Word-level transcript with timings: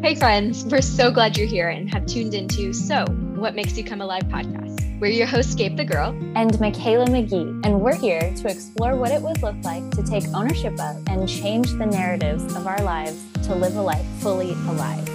Hey, 0.00 0.14
friends, 0.14 0.64
we're 0.64 0.80
so 0.80 1.10
glad 1.10 1.36
you're 1.36 1.48
here 1.48 1.70
and 1.70 1.90
have 1.90 2.06
tuned 2.06 2.32
into 2.32 2.72
So, 2.72 3.04
What 3.34 3.56
Makes 3.56 3.76
You 3.76 3.82
Come 3.82 4.00
Alive 4.00 4.22
podcast. 4.22 5.00
We're 5.00 5.10
your 5.10 5.26
hosts, 5.26 5.56
Gabe 5.56 5.76
the 5.76 5.84
Girl 5.84 6.10
and 6.36 6.58
Michaela 6.60 7.06
McGee, 7.06 7.66
and 7.66 7.80
we're 7.80 7.96
here 7.96 8.32
to 8.36 8.48
explore 8.48 8.94
what 8.94 9.10
it 9.10 9.20
would 9.20 9.42
look 9.42 9.56
like 9.64 9.90
to 9.90 10.04
take 10.04 10.22
ownership 10.28 10.74
of 10.74 11.02
and 11.08 11.28
change 11.28 11.72
the 11.72 11.84
narratives 11.84 12.44
of 12.54 12.68
our 12.68 12.80
lives 12.82 13.20
to 13.42 13.56
live 13.56 13.74
a 13.74 13.82
life 13.82 14.06
fully 14.20 14.52
alive. 14.52 15.06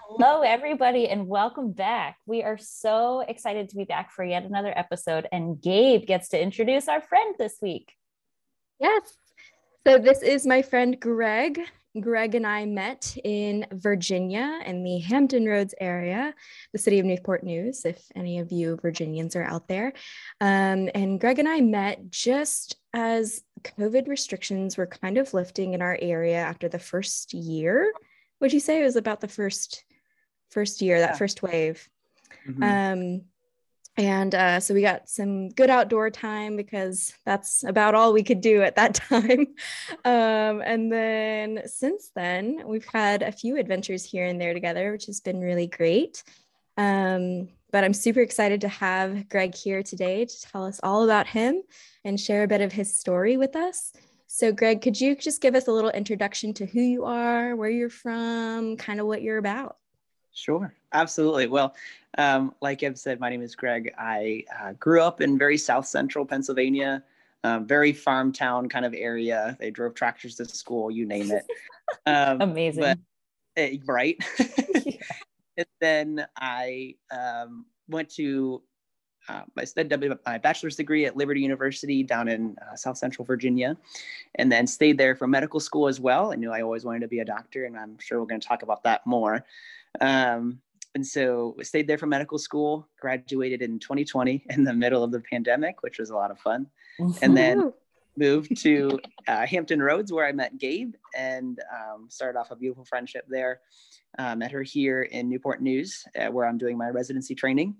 Hello, 0.00 0.42
everybody, 0.42 1.08
and 1.08 1.28
welcome 1.28 1.70
back. 1.70 2.16
We 2.26 2.42
are 2.42 2.58
so 2.58 3.20
excited 3.20 3.68
to 3.68 3.76
be 3.76 3.84
back 3.84 4.10
for 4.10 4.24
yet 4.24 4.42
another 4.42 4.76
episode, 4.76 5.28
and 5.30 5.62
Gabe 5.62 6.06
gets 6.06 6.30
to 6.30 6.42
introduce 6.42 6.88
our 6.88 7.00
friend 7.00 7.36
this 7.38 7.58
week. 7.62 7.92
Yes. 8.80 9.16
So, 9.88 9.96
this 9.96 10.20
is 10.20 10.46
my 10.46 10.60
friend 10.60 11.00
Greg. 11.00 11.62
Greg 11.98 12.34
and 12.34 12.46
I 12.46 12.66
met 12.66 13.16
in 13.24 13.66
Virginia 13.72 14.60
in 14.66 14.84
the 14.84 14.98
Hampton 14.98 15.46
Roads 15.46 15.74
area, 15.80 16.34
the 16.74 16.78
city 16.78 16.98
of 16.98 17.06
Newport 17.06 17.42
News, 17.42 17.86
if 17.86 17.98
any 18.14 18.38
of 18.38 18.52
you 18.52 18.76
Virginians 18.82 19.34
are 19.34 19.44
out 19.44 19.66
there. 19.66 19.94
Um, 20.42 20.90
and 20.94 21.18
Greg 21.18 21.38
and 21.38 21.48
I 21.48 21.62
met 21.62 22.10
just 22.10 22.76
as 22.92 23.42
COVID 23.64 24.08
restrictions 24.08 24.76
were 24.76 24.86
kind 24.86 25.16
of 25.16 25.32
lifting 25.32 25.72
in 25.72 25.80
our 25.80 25.96
area 26.02 26.36
after 26.36 26.68
the 26.68 26.78
first 26.78 27.32
year. 27.32 27.90
Would 28.40 28.52
you 28.52 28.60
say 28.60 28.82
it 28.82 28.84
was 28.84 28.96
about 28.96 29.22
the 29.22 29.26
first 29.26 29.84
first 30.50 30.82
year, 30.82 31.00
that 31.00 31.12
yeah. 31.12 31.16
first 31.16 31.42
wave? 31.42 31.88
Mm-hmm. 32.46 32.62
Um, 32.62 33.22
and 33.98 34.32
uh, 34.32 34.60
so 34.60 34.74
we 34.74 34.80
got 34.80 35.08
some 35.08 35.48
good 35.48 35.70
outdoor 35.70 36.08
time 36.08 36.56
because 36.56 37.12
that's 37.26 37.64
about 37.64 37.96
all 37.96 38.12
we 38.12 38.22
could 38.22 38.40
do 38.40 38.62
at 38.62 38.76
that 38.76 38.94
time. 39.10 39.48
Um, 40.04 40.62
and 40.64 40.90
then 40.90 41.62
since 41.66 42.12
then, 42.14 42.62
we've 42.64 42.86
had 42.86 43.22
a 43.22 43.32
few 43.32 43.56
adventures 43.58 44.04
here 44.04 44.24
and 44.24 44.40
there 44.40 44.54
together, 44.54 44.92
which 44.92 45.06
has 45.06 45.20
been 45.20 45.40
really 45.40 45.66
great. 45.66 46.22
Um, 46.76 47.48
but 47.72 47.82
I'm 47.82 47.92
super 47.92 48.20
excited 48.20 48.60
to 48.60 48.68
have 48.68 49.28
Greg 49.28 49.56
here 49.56 49.82
today 49.82 50.24
to 50.24 50.42
tell 50.42 50.64
us 50.64 50.78
all 50.84 51.02
about 51.02 51.26
him 51.26 51.60
and 52.04 52.20
share 52.20 52.44
a 52.44 52.48
bit 52.48 52.60
of 52.60 52.70
his 52.70 52.96
story 52.96 53.36
with 53.36 53.56
us. 53.56 53.92
So, 54.28 54.52
Greg, 54.52 54.80
could 54.80 55.00
you 55.00 55.16
just 55.16 55.42
give 55.42 55.56
us 55.56 55.66
a 55.66 55.72
little 55.72 55.90
introduction 55.90 56.54
to 56.54 56.66
who 56.66 56.80
you 56.80 57.04
are, 57.04 57.56
where 57.56 57.68
you're 57.68 57.90
from, 57.90 58.76
kind 58.76 59.00
of 59.00 59.06
what 59.06 59.22
you're 59.22 59.38
about? 59.38 59.76
Sure, 60.32 60.72
absolutely. 60.92 61.46
Well, 61.46 61.74
um, 62.16 62.54
like 62.60 62.82
I've 62.82 62.98
said, 62.98 63.20
my 63.20 63.30
name 63.30 63.42
is 63.42 63.54
Greg. 63.54 63.92
I 63.98 64.44
uh, 64.60 64.72
grew 64.72 65.02
up 65.02 65.20
in 65.20 65.38
very 65.38 65.58
south 65.58 65.86
central 65.86 66.24
Pennsylvania, 66.24 67.02
um, 67.44 67.66
very 67.66 67.92
farm 67.92 68.32
town 68.32 68.68
kind 68.68 68.84
of 68.84 68.94
area. 68.94 69.56
They 69.60 69.70
drove 69.70 69.94
tractors 69.94 70.36
to 70.36 70.44
school, 70.44 70.90
you 70.90 71.06
name 71.06 71.30
it. 71.30 71.44
Um, 72.04 72.42
Amazing. 72.42 72.82
But, 72.82 72.98
uh, 73.58 73.78
right. 73.86 74.22
yeah. 74.84 75.00
And 75.56 75.66
then 75.80 76.26
I 76.36 76.96
um, 77.10 77.64
went 77.88 78.10
to 78.16 78.62
uh, 79.28 79.42
I 79.56 79.64
studied 79.64 79.94
my 80.26 80.38
bachelor's 80.38 80.76
degree 80.76 81.04
at 81.04 81.16
Liberty 81.16 81.40
University 81.40 82.02
down 82.02 82.28
in 82.28 82.56
uh, 82.60 82.76
South 82.76 82.96
Central 82.96 83.24
Virginia, 83.24 83.76
and 84.36 84.50
then 84.50 84.66
stayed 84.66 84.98
there 84.98 85.14
for 85.14 85.26
medical 85.26 85.60
school 85.60 85.86
as 85.86 86.00
well. 86.00 86.32
I 86.32 86.36
knew 86.36 86.50
I 86.50 86.62
always 86.62 86.84
wanted 86.84 87.00
to 87.00 87.08
be 87.08 87.20
a 87.20 87.24
doctor, 87.24 87.64
and 87.64 87.76
I'm 87.76 87.98
sure 87.98 88.20
we're 88.20 88.26
going 88.26 88.40
to 88.40 88.48
talk 88.48 88.62
about 88.62 88.82
that 88.84 89.06
more. 89.06 89.44
Um, 90.00 90.60
and 90.98 91.06
so 91.06 91.54
I 91.60 91.62
stayed 91.62 91.86
there 91.86 91.96
for 91.96 92.08
medical 92.08 92.38
school, 92.38 92.88
graduated 93.00 93.62
in 93.62 93.78
2020 93.78 94.46
in 94.50 94.64
the 94.64 94.72
middle 94.72 95.04
of 95.04 95.12
the 95.12 95.20
pandemic, 95.20 95.80
which 95.84 96.00
was 96.00 96.10
a 96.10 96.14
lot 96.16 96.32
of 96.32 96.40
fun. 96.40 96.66
And 97.22 97.36
then 97.36 97.72
moved 98.16 98.60
to 98.62 98.98
uh, 99.28 99.46
Hampton 99.46 99.80
Roads 99.80 100.12
where 100.12 100.26
I 100.26 100.32
met 100.32 100.58
Gabe 100.58 100.94
and 101.16 101.60
um, 101.72 102.08
started 102.10 102.36
off 102.36 102.50
a 102.50 102.56
beautiful 102.56 102.84
friendship 102.84 103.26
there. 103.28 103.60
Uh, 104.18 104.34
met 104.34 104.50
her 104.50 104.64
here 104.64 105.02
in 105.02 105.28
Newport 105.28 105.62
News 105.62 106.04
uh, 106.18 106.26
where 106.32 106.44
I'm 106.44 106.58
doing 106.58 106.76
my 106.76 106.88
residency 106.88 107.36
training. 107.36 107.76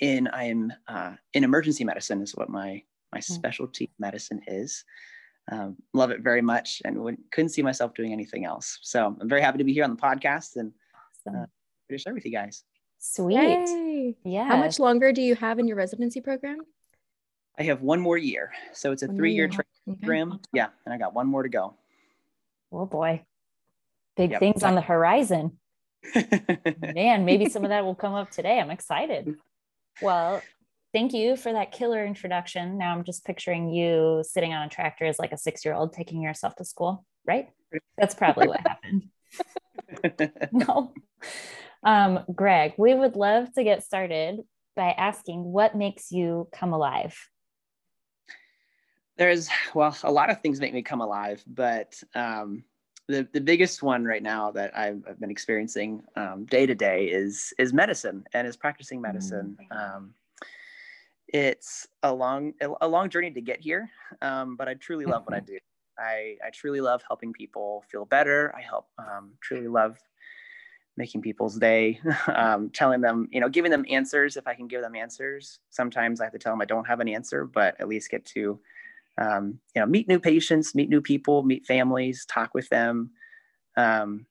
And 0.00 0.28
I 0.32 0.46
am 0.46 0.72
uh, 0.88 1.12
in 1.34 1.44
emergency 1.44 1.84
medicine 1.84 2.20
is 2.20 2.34
what 2.34 2.48
my, 2.48 2.82
my 3.12 3.20
hmm. 3.20 3.32
specialty 3.32 3.92
medicine 4.00 4.40
is. 4.48 4.84
Um, 5.52 5.76
love 5.92 6.10
it 6.10 6.22
very 6.22 6.42
much 6.42 6.82
and 6.84 7.16
couldn't 7.30 7.50
see 7.50 7.62
myself 7.62 7.94
doing 7.94 8.12
anything 8.12 8.44
else. 8.44 8.80
So 8.82 9.16
I'm 9.20 9.28
very 9.28 9.40
happy 9.40 9.58
to 9.58 9.64
be 9.64 9.72
here 9.72 9.84
on 9.84 9.90
the 9.90 10.02
podcast 10.02 10.56
and 10.56 10.72
awesome. 11.28 11.46
To 11.96 12.02
share 12.02 12.14
with 12.14 12.24
you 12.24 12.32
guys. 12.32 12.64
Sweet. 12.98 13.36
Yay. 13.36 14.16
Yeah. 14.24 14.44
How 14.44 14.56
much 14.56 14.78
longer 14.78 15.12
do 15.12 15.20
you 15.20 15.34
have 15.34 15.58
in 15.58 15.68
your 15.68 15.76
residency 15.76 16.20
program? 16.20 16.58
I 17.58 17.64
have 17.64 17.82
one 17.82 18.00
more 18.00 18.18
year. 18.18 18.52
So 18.72 18.92
it's 18.92 19.02
a 19.02 19.06
one 19.06 19.16
three 19.16 19.34
year 19.34 19.46
training 19.48 19.64
okay. 19.88 19.98
program. 20.00 20.40
Yeah. 20.52 20.68
And 20.84 20.94
I 20.94 20.98
got 20.98 21.14
one 21.14 21.26
more 21.26 21.42
to 21.42 21.48
go. 21.48 21.74
Oh 22.72 22.86
boy. 22.86 23.22
Big 24.16 24.30
yep. 24.30 24.40
things 24.40 24.62
on 24.62 24.74
the 24.74 24.80
horizon. 24.80 25.58
Man, 26.94 27.24
maybe 27.24 27.48
some 27.48 27.64
of 27.64 27.70
that 27.70 27.84
will 27.84 27.94
come 27.94 28.14
up 28.14 28.30
today. 28.30 28.58
I'm 28.60 28.70
excited. 28.70 29.34
Well, 30.02 30.42
thank 30.92 31.12
you 31.12 31.36
for 31.36 31.52
that 31.52 31.72
killer 31.72 32.04
introduction. 32.04 32.78
Now 32.78 32.94
I'm 32.94 33.04
just 33.04 33.24
picturing 33.24 33.70
you 33.70 34.22
sitting 34.26 34.52
on 34.52 34.66
a 34.66 34.68
tractor 34.68 35.04
as 35.04 35.18
like 35.18 35.32
a 35.32 35.38
six 35.38 35.64
year 35.64 35.74
old 35.74 35.92
taking 35.92 36.22
yourself 36.22 36.56
to 36.56 36.64
school, 36.64 37.04
right? 37.26 37.48
That's 37.96 38.14
probably 38.14 38.48
what 38.48 38.60
happened. 38.60 39.08
no. 40.52 40.92
Um, 41.84 42.20
Greg, 42.34 42.74
we 42.78 42.94
would 42.94 43.14
love 43.14 43.52
to 43.54 43.62
get 43.62 43.84
started 43.84 44.40
by 44.74 44.90
asking 44.92 45.44
what 45.44 45.76
makes 45.76 46.10
you 46.10 46.48
come 46.52 46.72
alive? 46.72 47.16
There's, 49.16 49.48
well, 49.74 49.96
a 50.02 50.10
lot 50.10 50.30
of 50.30 50.40
things 50.40 50.60
make 50.60 50.74
me 50.74 50.82
come 50.82 51.00
alive, 51.00 51.44
but 51.46 52.02
um, 52.14 52.64
the, 53.06 53.28
the 53.32 53.40
biggest 53.40 53.82
one 53.82 54.04
right 54.04 54.22
now 54.22 54.50
that 54.52 54.76
I've, 54.76 55.04
I've 55.08 55.20
been 55.20 55.30
experiencing 55.30 56.02
um, 56.16 56.46
day 56.46 56.66
to 56.66 56.74
day 56.74 57.06
is, 57.06 57.52
is 57.58 57.72
medicine 57.72 58.24
and 58.32 58.48
is 58.48 58.56
practicing 58.56 59.00
medicine. 59.00 59.56
Mm-hmm. 59.60 59.96
Um, 59.96 60.14
it's 61.28 61.86
a 62.02 62.12
long, 62.12 62.54
a 62.80 62.88
long 62.88 63.08
journey 63.08 63.30
to 63.30 63.40
get 63.40 63.60
here, 63.60 63.90
um, 64.22 64.56
but 64.56 64.68
I 64.68 64.74
truly 64.74 65.04
love 65.04 65.24
what 65.26 65.34
I 65.34 65.40
do. 65.46 65.58
I, 65.96 66.36
I 66.44 66.50
truly 66.50 66.80
love 66.80 67.02
helping 67.06 67.32
people 67.32 67.84
feel 67.88 68.04
better. 68.04 68.52
I 68.56 68.62
help, 68.62 68.88
um, 68.98 69.32
truly 69.40 69.68
love 69.68 69.96
making 70.96 71.22
people's 71.22 71.56
day, 71.56 72.00
um, 72.34 72.70
telling 72.70 73.00
them, 73.00 73.28
you 73.32 73.40
know, 73.40 73.48
giving 73.48 73.70
them 73.70 73.84
answers 73.90 74.36
if 74.36 74.46
I 74.46 74.54
can 74.54 74.68
give 74.68 74.82
them 74.82 74.94
answers. 74.94 75.58
Sometimes 75.70 76.20
I 76.20 76.24
have 76.24 76.32
to 76.32 76.38
tell 76.38 76.52
them 76.52 76.60
I 76.60 76.66
don't 76.66 76.86
have 76.86 77.00
an 77.00 77.08
answer, 77.08 77.44
but 77.44 77.80
at 77.80 77.88
least 77.88 78.10
get 78.10 78.24
to, 78.26 78.60
um, 79.18 79.58
you 79.74 79.80
know, 79.80 79.86
meet 79.86 80.08
new 80.08 80.18
patients, 80.18 80.74
meet 80.74 80.88
new 80.88 81.00
people, 81.00 81.42
meet 81.42 81.66
families, 81.66 82.26
talk 82.26 82.54
with 82.54 82.68
them. 82.68 83.10
Um, 83.76 84.26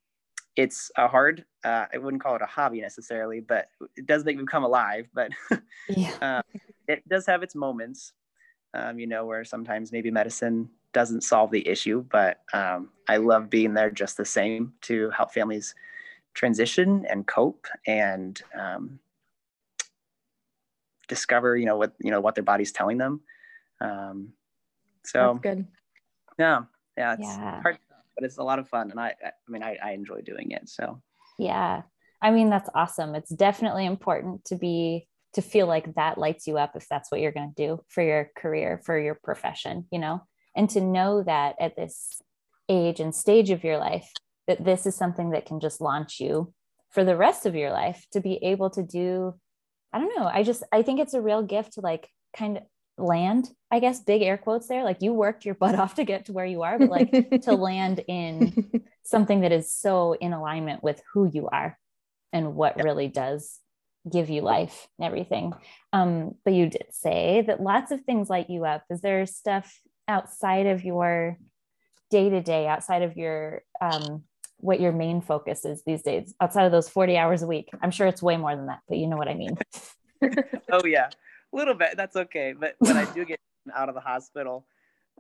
it's 0.56 0.91
a 0.97 1.07
hard, 1.07 1.46
uh, 1.63 1.85
I 1.94 1.97
wouldn't 1.97 2.22
call 2.22 2.35
it 2.35 2.41
a 2.41 2.47
hobby 2.47 2.80
necessarily, 2.80 3.40
but 3.40 3.68
it 3.95 4.06
does 4.06 4.24
make 4.24 4.38
me 4.38 4.45
come 4.45 4.63
alive. 4.63 5.07
But 5.13 5.31
yeah. 5.90 6.13
uh, 6.22 6.41
it 6.88 7.07
does 7.09 7.25
have 7.25 7.44
its 7.44 7.56
moments, 7.56 8.13
um, 8.74 9.00
you 9.00 9.07
know, 9.07 9.25
where 9.25 9.44
sometimes 9.44 9.91
maybe 9.91 10.12
medicine 10.12 10.69
doesn't 10.94 11.24
solve 11.24 11.50
the 11.50 11.68
issue, 11.68 12.06
but 12.12 12.41
um, 12.53 12.90
I 13.07 13.18
love 13.18 13.50
being 13.50 13.74
there 13.74 13.90
just 13.90 14.16
the 14.16 14.25
same 14.25 14.74
to 14.81 15.09
help 15.09 15.34
families 15.34 15.74
transition 16.33 17.05
and 17.09 17.27
cope 17.27 17.67
and 17.85 18.41
um, 18.57 18.99
discover 21.07 21.55
you 21.55 21.66
know 21.66 21.77
what 21.77 21.94
you 21.99 22.11
know 22.11 22.21
what 22.21 22.35
their 22.35 22.44
body's 22.44 22.71
telling 22.71 22.97
them. 22.97 23.21
Um, 23.81 24.33
so 25.03 25.39
That's 25.44 25.55
good. 25.55 25.67
Yeah 26.38 26.63
yeah 26.97 27.13
it's 27.13 27.21
yeah. 27.23 27.61
hard 27.61 27.77
but 28.16 28.23
it's 28.23 28.38
a 28.38 28.44
lot 28.44 28.59
of 28.59 28.67
fun 28.67 28.91
and 28.91 28.99
i 28.99 29.13
i 29.23 29.31
mean 29.47 29.63
I, 29.63 29.77
I 29.83 29.91
enjoy 29.91 30.21
doing 30.21 30.51
it 30.51 30.69
so. 30.69 31.01
Yeah. 31.39 31.81
I 32.21 32.31
mean 32.31 32.50
that's 32.50 32.69
awesome. 32.75 33.15
It's 33.15 33.31
definitely 33.31 33.85
important 33.85 34.45
to 34.45 34.55
be 34.55 35.07
to 35.33 35.41
feel 35.41 35.65
like 35.65 35.95
that 35.95 36.19
lights 36.19 36.45
you 36.45 36.57
up 36.57 36.75
if 36.75 36.88
that's 36.88 37.11
what 37.11 37.19
you're 37.19 37.31
going 37.31 37.51
to 37.55 37.67
do 37.67 37.83
for 37.89 38.03
your 38.03 38.29
career 38.38 38.81
for 38.85 38.97
your 38.97 39.17
profession 39.23 39.88
you 39.91 40.00
know? 40.00 40.21
And 40.55 40.69
to 40.71 40.81
know 40.81 41.23
that 41.23 41.55
at 41.59 41.75
this 41.75 42.21
age 42.69 43.00
and 43.00 43.13
stage 43.13 43.50
of 43.50 43.63
your 43.63 43.77
life 43.77 44.12
that 44.48 44.63
this 44.63 44.86
is 44.86 44.95
something 44.95 45.31
that 45.31 45.45
can 45.45 45.60
just 45.60 45.81
launch 45.81 46.19
you 46.19 46.54
for 46.92 47.04
the 47.04 47.18
rest 47.18 47.45
of 47.45 47.56
your 47.56 47.72
life 47.72 48.06
to 48.12 48.22
be 48.22 48.36
able 48.44 48.69
to 48.69 48.84
do 48.84 49.34
i 49.92 50.00
don't 50.00 50.16
know 50.18 50.25
i 50.25 50.44
just 50.44 50.63
i 50.72 50.81
think 50.81 51.00
it's 51.00 51.13
a 51.13 51.22
real 51.22 51.42
gift 51.42 51.74
to 51.74 51.81
like 51.81 52.10
kind 52.36 52.57
of 52.57 52.63
land 52.98 53.50
i 53.72 53.80
guess 53.80 54.01
big 54.01 54.22
air 54.22 54.38
quotes 54.38 54.68
there 54.68 54.84
like 54.84 55.01
you 55.01 55.13
worked 55.13 55.45
your 55.45 55.56
butt 55.56 55.75
off 55.75 55.95
to 55.95 56.04
get 56.04 56.25
to 56.25 56.34
where 56.34 56.45
you 56.45 56.62
are 56.62 56.78
but 56.78 56.90
like 56.90 57.42
to 57.42 57.54
land 57.56 58.04
in 58.07 58.69
something 59.04 59.42
that 59.42 59.51
is 59.51 59.74
so 59.74 60.13
in 60.13 60.31
alignment 60.31 60.84
with 60.84 61.01
who 61.13 61.30
you 61.31 61.48
are 61.48 61.78
and 62.31 62.56
what 62.56 62.78
yep. 62.78 62.86
really 62.86 63.07
does 63.07 63.60
give 64.12 64.30
you 64.30 64.42
life 64.42 64.88
and 65.00 65.07
everything 65.07 65.54
um 65.92 66.36
but 66.46 66.54
you 66.54 66.69
did 66.69 66.86
say 66.92 67.44
that 67.48 67.62
lots 67.62 67.92
of 67.92 68.01
things 68.01 68.30
light 68.30 68.50
you 68.50 68.66
up 68.66 68.84
is 68.89 69.01
there 69.01 69.25
stuff 69.25 69.80
outside 70.07 70.68
of 70.68 70.84
your 70.84 71.38
day 72.12 72.30
to 72.30 72.42
day 72.42 72.68
outside 72.68 73.01
of 73.01 73.18
your 73.18 73.63
um 73.81 74.24
what 74.63 74.80
your 74.80 74.92
main 74.94 75.19
focus 75.21 75.65
is 75.65 75.83
these 75.83 76.01
days 76.01 76.33
outside 76.39 76.65
of 76.65 76.71
those 76.71 76.88
40 76.89 77.18
hours 77.18 77.44
a 77.44 77.48
week. 77.48 77.69
I'm 77.81 77.92
sure 77.92 78.07
it's 78.07 78.21
way 78.24 78.38
more 78.38 78.56
than 78.56 78.68
that, 78.68 78.80
but 78.88 78.98
you 78.98 79.07
know 79.07 79.18
what 79.18 79.27
I 79.27 79.33
mean. 79.36 79.57
oh 80.71 80.86
yeah, 80.86 81.10
a 81.54 81.56
little 81.56 81.74
bit. 81.74 81.95
That's 81.98 82.15
okay. 82.15 82.54
But 82.57 82.75
when 82.80 82.95
I 82.98 83.06
do 83.13 83.25
get 83.25 83.39
out 83.75 83.89
of 83.89 83.95
the 83.95 84.01
hospital, 84.01 84.65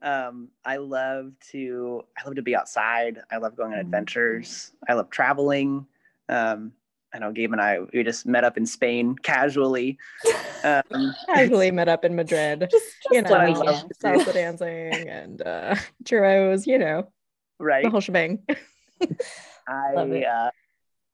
Um, 0.01 0.49
I 0.65 0.77
love 0.77 1.31
to 1.51 2.03
I 2.17 2.25
love 2.25 2.35
to 2.35 2.41
be 2.41 2.55
outside. 2.55 3.19
I 3.31 3.37
love 3.37 3.55
going 3.55 3.71
on 3.73 3.77
Mhm. 3.79 3.81
adventures. 3.87 4.71
I 4.89 4.93
love 4.93 5.09
traveling. 5.09 5.85
Um, 6.29 6.73
I 7.13 7.19
know 7.19 7.31
Gabe 7.31 7.51
and 7.53 7.61
I 7.61 7.79
we 7.93 8.03
just 8.03 8.25
met 8.25 8.43
up 8.43 8.57
in 8.57 8.65
Spain 8.65 9.15
casually. 9.15 9.97
Um, 10.63 11.13
Casually 11.27 11.69
met 11.71 11.87
up 11.89 12.03
in 12.05 12.15
Madrid. 12.15 12.67
just, 12.71 12.85
You 13.11 13.21
know, 13.21 13.29
what 13.29 13.49
love 13.65 13.83
weekend. 13.83 13.89
to 13.89 13.95
do. 14.01 14.07
salsa 14.31 14.33
dancing 14.33 15.09
and 15.09 15.41
uh, 15.45 15.75
churros, 16.05 16.65
you 16.65 16.79
know, 16.79 17.07
right. 17.59 17.83
the 17.83 17.89
whole 17.91 18.01
shebang. 18.01 18.39
Love 19.95 20.11
I 20.11 20.15
it. 20.15 20.25
uh, 20.25 20.51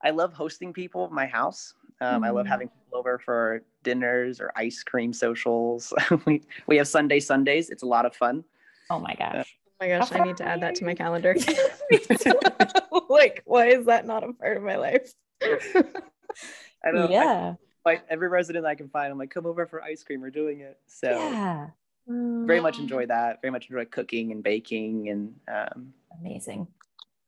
I 0.01 0.09
love 0.11 0.33
hosting 0.33 0.73
people 0.73 1.05
at 1.05 1.11
my 1.11 1.25
house. 1.25 1.73
Um, 2.01 2.23
I 2.23 2.29
love 2.29 2.45
Mhm. 2.45 2.49
having 2.49 2.67
people 2.69 2.97
over 2.99 3.19
for 3.19 3.61
dinners 3.83 4.39
or 4.39 4.51
ice 4.55 4.81
cream 4.83 5.11
socials. 5.13 5.93
we 6.25 6.41
we 6.67 6.77
have 6.77 6.87
Sunday 6.87 7.19
Sundays. 7.19 7.69
It's 7.69 7.83
a 7.83 7.87
lot 7.87 8.05
of 8.05 8.15
fun. 8.15 8.43
Oh 8.89 8.99
my 8.99 9.13
gosh. 9.15 9.55
Oh 9.67 9.85
my 9.85 9.87
gosh, 9.89 10.11
I 10.11 10.19
need 10.23 10.37
to 10.37 10.45
add 10.45 10.61
that 10.61 10.75
to 10.75 10.85
my 10.85 10.93
calendar. 10.95 11.35
like, 13.09 13.41
why 13.45 13.67
is 13.67 13.85
that 13.85 14.05
not 14.05 14.23
a 14.23 14.33
part 14.33 14.57
of 14.57 14.63
my 14.63 14.75
life? 14.77 15.13
I 15.41 16.91
know. 16.91 17.05
I- 17.07 17.11
yeah. 17.11 17.53
like 17.85 18.03
every 18.09 18.27
resident 18.29 18.65
I 18.65 18.75
can 18.75 18.89
find, 18.89 19.11
I'm 19.11 19.17
like, 19.17 19.31
come 19.31 19.45
over 19.45 19.65
for 19.67 19.81
ice 19.81 20.03
cream. 20.03 20.21
We're 20.21 20.29
doing 20.31 20.61
it. 20.61 20.77
So 20.87 21.09
yeah. 21.11 21.67
very 22.07 22.59
much 22.61 22.79
enjoy 22.79 23.05
that. 23.07 23.41
Very 23.41 23.51
much 23.51 23.69
enjoy 23.69 23.85
cooking 23.85 24.31
and 24.31 24.43
baking 24.43 25.09
and 25.09 25.35
um, 25.47 25.93
Amazing. 26.21 26.67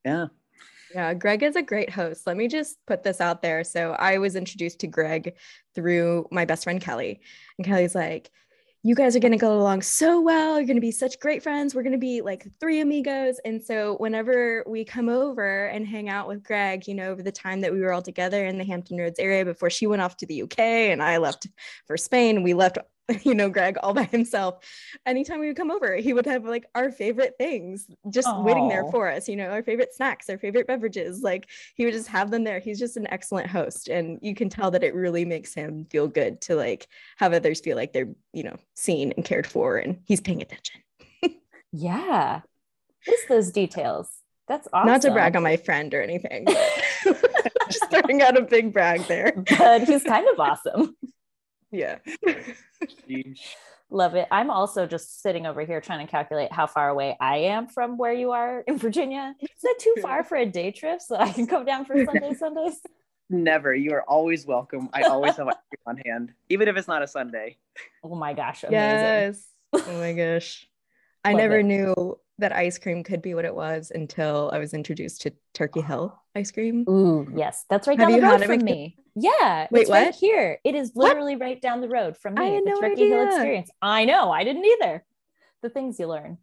yeah. 0.06 0.28
Yeah, 0.94 1.14
Greg 1.14 1.44
is 1.44 1.56
a 1.56 1.62
great 1.62 1.90
host. 1.90 2.28
Let 2.28 2.38
me 2.38 2.48
just 2.48 2.78
put 2.86 3.04
this 3.04 3.22
out 3.22 3.42
there. 3.42 3.64
So 3.64 3.92
I 3.94 4.18
was 4.18 4.36
introduced 4.36 4.80
to 4.80 4.88
Greg 4.88 5.36
through 5.74 6.28
my 6.32 6.46
best 6.46 6.66
friend 6.66 6.82
Kelly. 6.82 7.22
And 7.58 7.66
Kelly's 7.66 7.96
like, 7.96 8.30
you 8.84 8.96
guys 8.96 9.16
are 9.16 9.20
going 9.20 9.32
to 9.32 9.38
go 9.38 9.60
along 9.60 9.84
so 9.84 10.20
well. 10.20 10.58
You're 10.58 10.66
going 10.66 10.76
to 10.76 10.82
be 10.82 10.92
such 10.92 11.20
great 11.20 11.44
friends. 11.44 11.76
We're 11.76 11.84
going 11.84 11.92
to 11.92 12.00
be 12.00 12.22
like 12.22 12.48
three 12.60 12.80
amigos. 12.80 13.40
And 13.46 13.62
so, 13.62 13.96
whenever 13.98 14.64
we 14.66 14.84
come 14.84 15.08
over 15.08 15.68
and 15.68 15.86
hang 15.86 16.10
out 16.10 16.28
with 16.28 16.44
Greg, 16.44 16.88
you 16.88 16.96
know, 16.96 17.12
over 17.12 17.22
the 17.22 17.32
time 17.32 17.62
that 17.62 17.72
we 17.72 17.82
were 17.82 17.94
all 17.94 18.02
together 18.02 18.44
in 18.44 18.58
the 18.58 18.64
Hampton 18.64 18.98
Roads 18.98 19.20
area 19.20 19.46
before 19.46 19.70
she 19.70 19.86
went 19.86 20.02
off 20.02 20.18
to 20.18 20.26
the 20.26 20.42
UK 20.42 20.60
and 20.60 21.04
I 21.04 21.18
left 21.18 21.46
for 21.86 21.96
Spain, 21.96 22.42
we 22.42 22.56
left, 22.56 22.80
you 23.24 23.34
know, 23.34 23.50
Greg 23.50 23.78
all 23.82 23.94
by 23.94 24.04
himself. 24.04 24.64
Anytime 25.06 25.40
we 25.40 25.48
would 25.48 25.58
come 25.58 25.72
over, 25.72 25.96
he 25.96 26.14
would 26.14 26.26
have 26.26 26.46
like 26.46 26.66
our 26.76 26.92
favorite 26.92 27.36
things 27.38 27.88
just 28.10 28.30
waiting 28.38 28.70
there 28.70 28.90
for 28.92 29.10
us, 29.10 29.28
you 29.28 29.36
know, 29.36 29.50
our 29.50 29.64
favorite 29.64 29.94
snacks, 29.94 30.30
our 30.30 30.38
favorite 30.38 30.68
beverages. 30.68 31.22
Like, 31.22 31.50
he 31.76 31.86
would 31.86 31.94
just 31.94 32.08
have 32.08 32.32
them 32.32 32.44
there. 32.44 32.60
He's 32.60 32.80
just 32.80 32.98
an 32.98 33.08
excellent 33.12 33.48
host. 33.48 33.90
And 33.90 34.20
you 34.22 34.36
can 34.36 34.50
tell 34.50 34.72
that 34.72 34.84
it 34.84 34.96
really 34.96 35.26
makes 35.26 35.54
him 35.54 35.86
feel 35.86 36.08
good 36.08 36.42
to 36.42 36.56
like 36.56 36.88
have 37.18 37.34
others 37.34 37.60
feel 37.60 37.76
like 37.76 37.94
they're, 37.94 38.10
you 38.34 38.44
know, 38.44 38.56
seen 38.76 39.14
and 39.16 39.26
cared 39.26 39.48
for 39.48 39.78
and 39.78 40.00
he's 40.06 40.22
paying 40.22 40.42
attention. 40.42 40.82
Yeah. 41.72 42.42
Just 43.06 43.28
those 43.28 43.52
details. 43.52 44.10
That's 44.48 44.68
awesome. 44.74 44.88
Not 44.88 45.02
to 45.04 45.12
brag 45.12 45.36
on 45.36 45.44
my 45.44 45.58
friend 45.58 45.94
or 45.94 46.02
anything. 46.02 46.46
just 47.70 47.90
throwing 47.90 48.22
out 48.22 48.38
a 48.38 48.42
big 48.42 48.74
brag 48.74 49.02
there. 49.08 49.34
but 49.58 49.84
he's 49.84 50.04
kind 50.04 50.28
of 50.28 50.40
awesome. 50.40 50.96
Yeah. 51.72 52.00
Love 53.90 54.16
it. 54.16 54.28
I'm 54.32 54.50
also 54.50 54.86
just 54.88 55.22
sitting 55.22 55.46
over 55.46 55.62
here 55.66 55.82
trying 55.82 56.06
to 56.06 56.10
calculate 56.10 56.52
how 56.52 56.66
far 56.66 56.90
away 56.90 57.18
I 57.20 57.38
am 57.38 57.68
from 57.68 57.98
where 57.98 58.14
you 58.14 58.32
are 58.32 58.62
in 58.62 58.78
Virginia. 58.78 59.36
Is 59.42 59.62
that 59.64 59.76
too 59.80 59.96
far 60.02 60.24
for 60.24 60.38
a 60.38 60.46
day 60.46 60.72
trip 60.72 61.02
so 61.02 61.18
I 61.18 61.32
can 61.32 61.46
come 61.46 61.66
down 61.66 61.86
for 61.86 62.04
Sunday 62.06 62.34
Sundays? 62.34 62.80
Never. 63.30 63.74
You 63.74 63.94
are 63.94 64.04
always 64.04 64.46
welcome. 64.46 64.90
I 64.94 65.04
always 65.04 65.36
have 65.38 65.48
ice 65.48 65.56
cream 65.70 65.80
on 65.86 65.98
hand, 66.06 66.34
even 66.50 66.68
if 66.68 66.76
it's 66.78 66.88
not 66.88 67.02
a 67.04 67.08
Sunday. 67.08 67.58
Oh 68.04 68.16
my 68.16 68.34
gosh, 68.34 68.64
amazing. 68.64 68.74
yes. 68.74 69.48
Oh 69.74 70.00
my 70.00 70.14
gosh. 70.14 70.68
I 71.24 71.34
never 71.34 71.60
it. 71.60 71.64
knew 71.64 72.18
that 72.40 72.52
ice 72.52 72.78
cream 72.78 73.04
could 73.04 73.22
be 73.22 73.34
what 73.34 73.46
it 73.46 73.54
was 73.54 73.92
until 73.94 74.50
I 74.54 74.58
was 74.58 74.74
introduced 74.74 75.22
to 75.22 75.34
Turkey 75.54 75.82
Hill 75.82 76.18
ice 76.36 76.52
cream. 76.52 76.86
Ooh, 76.90 77.32
yes, 77.36 77.66
that's 77.70 77.88
right 77.88 77.98
Have 78.00 78.10
down 78.10 78.12
the 78.12 78.18
you 78.18 78.24
had 78.24 78.42
road 78.42 78.42
it, 78.42 78.48
from 78.48 78.66
me. 78.66 78.98
Yeah, 79.16 79.68
Wait, 79.72 79.82
it's 79.82 79.90
right 79.90 80.16
here. 80.16 80.60
It 80.64 80.74
is 80.76 80.92
What? 80.94 81.10
literally 81.10 81.36
right 81.36 81.62
down 81.62 81.82
the 81.82 81.90
road 81.90 82.18
from 82.18 82.38
I 82.38 82.42
me. 82.50 82.56
had 82.56 82.64
the 82.66 82.70
no 82.70 82.80
Turkey 82.82 83.10
Hill 83.10 83.26
experience. 83.28 83.70
I 83.82 84.06
know. 84.06 84.32
I 84.32 84.44
didn't 84.44 84.66
either. 84.66 85.04
The 85.62 85.70
things 85.70 86.00
you 86.00 86.08
learn. 86.08 86.38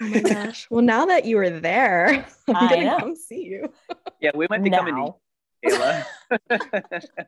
Oh 0.00 0.06
my 0.08 0.20
gosh. 0.20 0.66
Well, 0.70 0.82
now 0.82 1.06
that 1.06 1.24
you 1.24 1.36
were 1.36 1.50
there, 1.50 2.26
I'm 2.48 2.56
I 2.56 2.68
gonna 2.70 2.84
know. 2.84 2.98
come 2.98 3.16
see 3.16 3.44
you. 3.44 3.72
Yeah, 4.20 4.30
we 4.34 4.46
might 4.50 4.62
be 4.62 4.70
coming 4.70 4.94
to 4.94 5.00
Now. 5.00 5.16
you, 5.62 5.70
Kayla. 5.70 7.02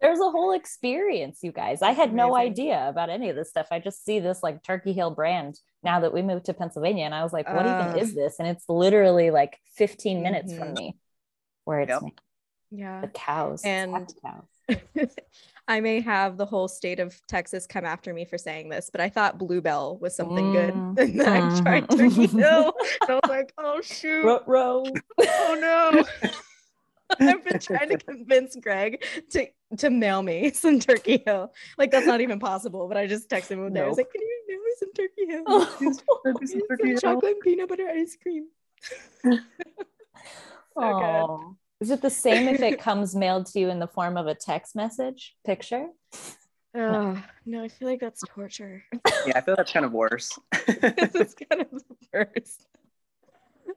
There's 0.00 0.18
a 0.18 0.30
whole 0.30 0.52
experience, 0.52 1.38
you 1.42 1.52
guys. 1.52 1.80
I 1.80 1.92
had 1.92 2.12
no 2.12 2.34
idea 2.36 2.88
about 2.88 3.08
any 3.08 3.28
of 3.30 3.36
this 3.36 3.50
stuff. 3.50 3.68
I 3.70 3.78
just 3.78 4.04
see 4.04 4.18
this 4.18 4.42
like 4.42 4.62
Turkey 4.64 4.92
Hill 4.92 5.12
brand 5.12 5.60
now 5.84 6.00
that 6.00 6.12
we 6.12 6.22
moved 6.22 6.46
to 6.46 6.54
Pennsylvania. 6.54 7.04
And 7.04 7.14
I 7.14 7.22
was 7.22 7.32
like, 7.32 7.46
what 7.52 7.66
Uh. 7.66 7.78
even 7.88 7.98
is 7.98 8.12
this? 8.14 8.40
And 8.40 8.48
it's 8.48 8.64
literally 8.68 9.30
like 9.30 9.58
15 9.76 10.20
minutes 10.22 10.52
from 10.56 10.68
Mhm. 10.74 10.76
me 10.76 10.96
where 11.64 11.80
it's 11.80 11.90
Yep. 11.90 12.02
Yeah. 12.74 13.00
the 13.02 13.08
cows. 13.08 13.62
And- 13.64 14.12
cows. 14.24 15.08
I 15.68 15.80
may 15.80 16.00
have 16.00 16.36
the 16.38 16.46
whole 16.46 16.66
state 16.66 16.98
of 16.98 17.20
Texas 17.28 17.66
come 17.66 17.84
after 17.84 18.12
me 18.12 18.24
for 18.24 18.36
saying 18.36 18.68
this, 18.68 18.90
but 18.90 19.00
I 19.00 19.08
thought 19.08 19.38
Blue 19.38 19.60
Bell 19.60 19.96
was 19.98 20.14
something 20.16 20.52
good. 20.52 20.74
Mm. 20.74 20.98
And 20.98 21.20
then 21.20 21.28
I 21.28 21.60
tried. 21.60 21.90
Turkey 21.90 22.26
Hill. 22.26 22.74
And 23.02 23.10
I 23.10 23.14
was 23.14 23.28
like, 23.28 23.52
oh 23.58 23.80
shoot. 23.80 24.24
Row. 24.46 24.84
Oh 25.18 25.56
no. 25.60 26.30
I've 27.20 27.44
been 27.44 27.58
trying 27.58 27.90
to 27.90 27.98
convince 27.98 28.56
Greg 28.56 29.04
to 29.30 29.46
to 29.78 29.90
mail 29.90 30.22
me 30.22 30.50
some 30.52 30.80
Turkey 30.80 31.22
Hill. 31.24 31.52
Like 31.78 31.90
that's 31.90 32.06
not 32.06 32.20
even 32.22 32.38
possible. 32.40 32.88
But 32.88 32.96
I 32.96 33.06
just 33.06 33.28
texted 33.28 33.50
him 33.52 33.62
one 33.62 33.72
day. 33.74 33.82
I 33.82 33.88
was 33.88 33.98
like, 33.98 34.10
"Can 34.10 34.22
you 34.22 34.42
mail 34.48 34.58
me 34.58 34.72
some 34.78 34.92
Turkey 34.94 35.26
Hill? 35.28 35.42
Oh, 35.46 35.76
Some 35.78 36.96
chocolate 36.98 37.32
and 37.34 37.40
peanut 37.42 37.68
butter 37.68 37.88
ice 37.88 38.16
cream." 38.20 38.46
So 39.22 39.38
good. 40.74 41.56
Aw. 41.82 41.84
Is 41.84 41.90
it 41.90 42.00
the 42.00 42.10
same 42.10 42.48
if 42.48 42.60
it 42.60 42.78
comes 42.80 43.14
mailed 43.14 43.46
to 43.46 43.60
you 43.60 43.68
in 43.68 43.78
the 43.78 43.88
form 43.88 44.16
of 44.16 44.26
a 44.26 44.34
text 44.34 44.76
message 44.76 45.34
picture? 45.44 45.88
Oh, 46.74 47.22
no, 47.44 47.64
I 47.64 47.68
feel 47.68 47.88
like 47.88 48.00
that's 48.00 48.22
torture. 48.28 48.84
yeah, 49.26 49.32
I 49.36 49.40
feel 49.40 49.56
that's 49.56 49.72
kind 49.72 49.84
of 49.84 49.92
worse. 49.92 50.38
this 50.66 51.14
is 51.14 51.34
kind 51.34 51.62
of 51.62 51.70
the 51.70 51.84
worst. 52.12 52.66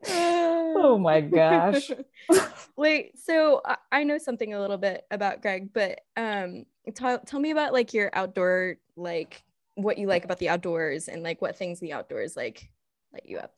Oh 0.08 0.98
my 0.98 1.22
gosh. 1.22 1.92
Wait, 2.78 3.18
so 3.18 3.62
I, 3.66 3.78
I 3.92 4.04
know 4.04 4.18
something 4.18 4.54
a 4.54 4.62
little 4.62 4.78
bit 4.78 5.06
about 5.10 5.42
Greg, 5.42 5.72
but 5.74 6.02
um, 6.16 6.66
tell 6.94 7.20
tell 7.20 7.40
me 7.40 7.52
about 7.52 7.74
like 7.74 7.94
your 7.94 8.10
outdoor, 8.14 8.76
like 8.96 9.44
what 9.76 9.98
you 9.98 10.08
like 10.08 10.26
about 10.26 10.40
the 10.40 10.50
outdoors 10.50 11.08
and 11.08 11.24
like 11.24 11.42
what 11.42 11.58
things 11.58 11.80
the 11.80 11.94
outdoors 11.94 12.38
like 12.38 12.70
light 13.14 13.26
you 13.26 13.40
up. 13.40 13.54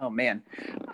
oh 0.00 0.10
man, 0.10 0.42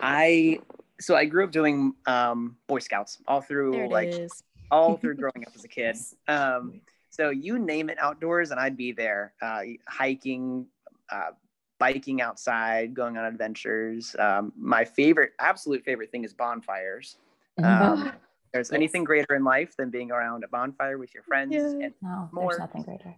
I 0.01 0.61
so 1.01 1.17
I 1.17 1.25
grew 1.25 1.45
up 1.45 1.51
doing 1.53 1.95
um, 2.07 2.57
Boy 2.67 2.79
Scouts 2.79 3.19
all 3.27 3.41
through 3.41 3.89
like 3.91 4.09
is. 4.09 4.43
all 4.71 4.97
through 4.97 5.15
growing 5.23 5.45
up 5.47 5.53
as 5.55 5.65
a 5.65 5.69
kid. 5.69 5.97
Um, 6.29 6.81
so 7.11 7.31
you 7.31 7.59
name 7.59 7.91
it 7.91 7.99
outdoors, 7.99 8.51
and 8.53 8.61
I'd 8.61 8.77
be 8.77 8.93
there, 8.93 9.33
uh, 9.43 9.63
hiking, 9.89 10.67
uh, 11.11 11.31
biking 11.79 12.21
outside, 12.21 12.95
going 12.95 13.17
on 13.17 13.25
adventures. 13.25 14.15
Um, 14.19 14.53
my 14.57 14.85
favorite, 14.85 15.33
absolute 15.41 15.83
favorite 15.85 16.11
thing 16.13 16.25
is 16.25 16.33
bonfires. 16.33 17.17
Um, 17.63 18.13
there's 18.53 18.69
Yes. 18.71 18.73
anything 18.73 19.05
greater 19.05 19.35
in 19.35 19.45
life 19.45 19.77
than 19.77 19.91
being 19.91 20.11
around 20.11 20.45
a 20.45 20.49
bonfire 20.49 20.99
with 20.99 21.13
your 21.15 21.23
friends, 21.25 21.53
Yeah. 21.53 21.87
and 21.87 21.95
no, 22.03 22.29
more- 22.33 22.51
there's 22.51 22.59
nothing 22.61 22.83
greater. 22.83 23.15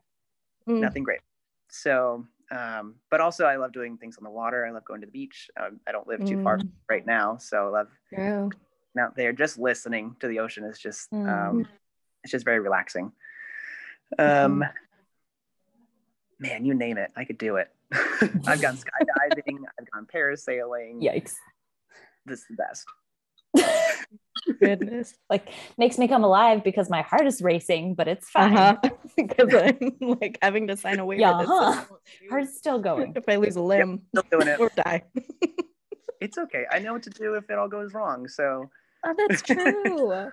Mm. 0.69 0.79
nothing 0.81 1.03
great. 1.03 1.21
So, 1.69 2.25
um, 2.53 2.95
but 3.11 3.21
also 3.21 3.47
I 3.47 3.57
love 3.57 3.73
doing 3.73 3.97
things 3.97 4.17
on 4.19 4.25
the 4.25 4.31
water. 4.31 4.67
I 4.67 4.71
love 4.71 4.85
going 4.85 5.01
to 5.01 5.07
the 5.07 5.13
beach. 5.13 5.51
Um, 5.59 5.81
I 5.87 5.93
don't 5.93 6.07
live 6.07 6.25
too 6.25 6.39
far 6.45 6.59
Mm. 6.59 6.69
right 6.89 7.07
now, 7.07 7.37
so 7.39 7.67
I 7.67 7.71
love 7.71 7.89
True. 8.09 8.51
out 8.99 9.17
there. 9.17 9.33
Just 9.33 9.59
listening 9.59 10.15
to 10.21 10.29
the 10.29 10.39
ocean 10.39 10.65
is 10.65 10.79
just, 10.79 11.13
um, 11.13 11.65
Mm. 11.65 11.67
it's 12.23 12.31
just 12.31 12.45
very 12.45 12.61
relaxing. 12.61 13.11
Um, 14.19 14.61
Mm-hmm. 14.61 14.63
man, 16.39 16.65
you 16.65 16.75
name 16.75 16.99
it, 16.99 17.11
I 17.17 17.25
could 17.25 17.39
do 17.39 17.57
it. 17.57 17.71
I've 18.47 18.61
gone 18.61 18.77
skydiving. 18.85 19.59
I've 19.79 19.91
gone 19.91 20.07
parasailing. 20.13 21.03
Yikes. 21.03 21.35
This 22.27 22.41
is 22.41 22.47
the 22.51 22.57
best. 22.57 22.87
Goodness. 24.61 25.15
Like 25.31 25.49
makes 25.79 25.99
me 25.99 26.09
come 26.09 26.25
alive 26.25 26.65
because 26.65 26.89
my 26.91 27.03
heart 27.03 27.27
is 27.27 27.43
racing, 27.43 27.95
but 27.95 28.09
it's 28.09 28.29
fine. 28.31 28.57
Uh-huh. 28.57 28.91
Because 29.17 29.55
I'm 29.55 29.93
like 30.01 30.39
having 30.41 30.67
to 30.69 30.77
sign 30.77 30.99
a 30.99 31.05
waiver. 31.05 31.21
Yeah, 31.21 31.33
that 31.39 31.47
huh. 31.47 31.85
Heart's 32.31 32.57
still 32.57 32.79
going. 32.79 33.13
if 33.17 33.25
I 33.29 33.37
lose 33.37 33.57
a 33.57 33.61
limb 33.63 34.03
Still 34.17 34.25
doing 34.41 34.49
it. 34.49 34.59
or 34.61 34.71
die. 34.75 35.03
It's 36.21 36.39
okay. 36.39 36.65
I 36.71 36.79
know 36.79 36.93
what 36.95 37.03
to 37.05 37.11
do 37.11 37.35
if 37.35 37.51
it 37.51 37.59
all 37.59 37.69
goes 37.69 37.93
wrong. 37.95 38.27
So 38.29 38.71
Oh, 39.05 39.15
that's 39.19 39.43
true. 39.43 40.31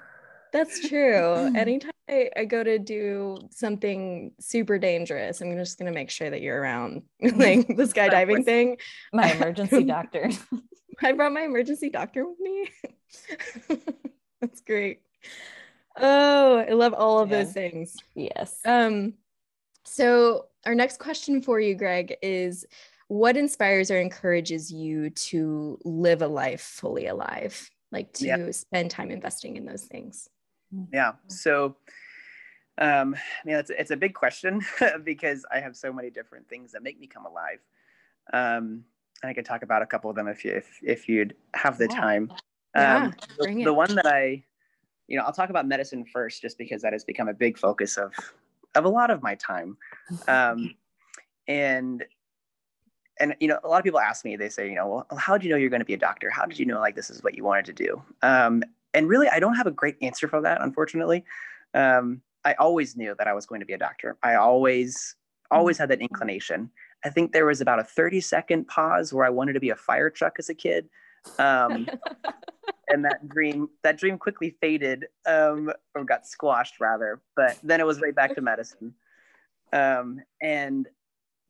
that's 0.53 0.87
true. 0.87 1.51
Anytime 1.55 1.91
I, 2.09 2.29
I 2.37 2.45
go 2.45 2.63
to 2.63 2.77
do 2.79 3.37
something 3.51 4.31
super 4.39 4.77
dangerous, 4.79 5.41
I'm 5.41 5.55
just 5.57 5.77
gonna 5.77 5.91
make 5.91 6.09
sure 6.09 6.29
that 6.29 6.41
you're 6.41 6.59
around. 6.61 7.01
like 7.21 7.67
the 7.67 7.83
skydiving 7.83 8.45
thing. 8.45 8.77
My 9.11 9.31
emergency 9.33 9.83
doctor. 9.83 10.29
I 11.03 11.11
brought 11.13 11.33
my 11.33 11.41
emergency 11.43 11.89
doctor 11.89 12.25
with 12.27 12.39
me. 12.39 12.69
that's 14.41 14.61
great. 14.61 15.01
Oh, 15.97 16.57
I 16.57 16.71
love 16.73 16.93
all 16.93 17.19
of 17.19 17.29
Yeah. 17.29 17.43
those 17.43 17.53
things. 17.53 17.97
yes. 18.15 18.59
Um, 18.65 19.13
so 19.85 20.45
our 20.65 20.75
next 20.75 20.99
question 20.99 21.41
for 21.41 21.59
you, 21.59 21.75
Greg, 21.75 22.15
is 22.21 22.65
what 23.09 23.35
inspires 23.35 23.89
or 23.89 23.99
encourages 23.99 24.71
you 24.71 25.09
to 25.09 25.79
live 25.83 26.21
a 26.21 26.27
life 26.27 26.61
fully 26.61 27.07
alive 27.07 27.69
like 27.91 28.13
to 28.13 28.27
yeah. 28.27 28.51
spend 28.51 28.91
time 28.91 29.09
investing 29.09 29.57
in 29.57 29.65
those 29.65 29.85
things 29.85 30.29
yeah 30.93 31.13
so 31.27 31.75
um 32.77 33.15
you 33.43 33.51
know 33.51 33.59
it's, 33.59 33.71
it's 33.71 33.89
a 33.91 33.97
big 33.97 34.13
question 34.13 34.61
because 35.03 35.43
i 35.51 35.59
have 35.59 35.75
so 35.75 35.91
many 35.91 36.11
different 36.11 36.47
things 36.47 36.71
that 36.71 36.83
make 36.83 36.99
me 36.99 37.07
come 37.07 37.25
alive 37.25 37.59
um 38.31 38.83
and 39.23 39.29
i 39.29 39.33
could 39.33 39.45
talk 39.45 39.63
about 39.63 39.81
a 39.81 39.87
couple 39.87 40.09
of 40.09 40.15
them 40.15 40.27
if 40.27 40.45
you 40.45 40.51
if, 40.51 40.79
if 40.83 41.09
you'd 41.09 41.35
have 41.55 41.79
the 41.79 41.87
yeah. 41.89 41.99
time 41.99 42.31
yeah, 42.75 43.05
um 43.05 43.13
the, 43.39 43.63
the 43.63 43.73
one 43.73 43.93
that 43.95 44.05
i 44.05 44.43
you 45.07 45.17
know 45.17 45.23
i'll 45.23 45.33
talk 45.33 45.49
about 45.49 45.67
medicine 45.67 46.05
first 46.05 46.41
just 46.41 46.57
because 46.57 46.81
that 46.81 46.93
has 46.93 47.03
become 47.03 47.27
a 47.27 47.33
big 47.33 47.57
focus 47.57 47.97
of 47.97 48.13
of 48.75 48.85
a 48.85 48.89
lot 48.89 49.09
of 49.09 49.21
my 49.23 49.35
time. 49.35 49.77
Um 50.27 50.75
and 51.47 52.05
and 53.19 53.35
you 53.39 53.47
know 53.47 53.59
a 53.63 53.67
lot 53.67 53.79
of 53.79 53.83
people 53.83 53.99
ask 53.99 54.23
me 54.23 54.35
they 54.35 54.49
say 54.49 54.69
you 54.69 54.75
know 54.75 54.87
well 54.87 55.07
how 55.17 55.37
did 55.37 55.45
you 55.45 55.51
know 55.51 55.57
you're 55.57 55.69
going 55.69 55.81
to 55.81 55.85
be 55.85 55.93
a 55.93 55.97
doctor? 55.97 56.29
How 56.29 56.45
did 56.45 56.59
you 56.59 56.65
know 56.65 56.79
like 56.79 56.95
this 56.95 57.09
is 57.09 57.23
what 57.23 57.35
you 57.35 57.43
wanted 57.43 57.65
to 57.65 57.73
do? 57.73 58.01
Um, 58.21 58.63
and 58.95 59.07
really 59.07 59.27
i 59.29 59.39
don't 59.39 59.55
have 59.55 59.67
a 59.67 59.71
great 59.71 59.97
answer 60.01 60.27
for 60.27 60.41
that 60.41 60.61
unfortunately. 60.61 61.25
Um, 61.73 62.21
i 62.45 62.53
always 62.53 62.95
knew 62.95 63.15
that 63.17 63.27
i 63.27 63.33
was 63.33 63.45
going 63.45 63.59
to 63.59 63.65
be 63.65 63.73
a 63.73 63.77
doctor. 63.77 64.17
I 64.23 64.35
always 64.35 65.15
always 65.51 65.77
had 65.77 65.89
that 65.89 66.01
inclination. 66.01 66.69
I 67.03 67.09
think 67.09 67.31
there 67.31 67.45
was 67.45 67.61
about 67.61 67.79
a 67.79 67.83
30 67.83 68.21
second 68.21 68.67
pause 68.67 69.13
where 69.13 69.25
i 69.25 69.29
wanted 69.29 69.53
to 69.53 69.59
be 69.59 69.71
a 69.71 69.75
fire 69.75 70.09
truck 70.09 70.35
as 70.37 70.49
a 70.49 70.53
kid 70.53 70.89
um, 71.37 71.87
and 72.89 73.05
that 73.05 73.27
dream 73.29 73.69
that 73.83 73.97
dream 73.97 74.17
quickly 74.17 74.55
faded 74.61 75.05
um, 75.25 75.71
or 75.95 76.03
got 76.03 76.27
squashed 76.27 76.79
rather 76.79 77.21
but 77.35 77.57
then 77.63 77.79
it 77.79 77.85
was 77.85 78.01
right 78.01 78.15
back 78.15 78.35
to 78.35 78.41
medicine. 78.41 78.93
Um, 79.71 80.21
and 80.41 80.87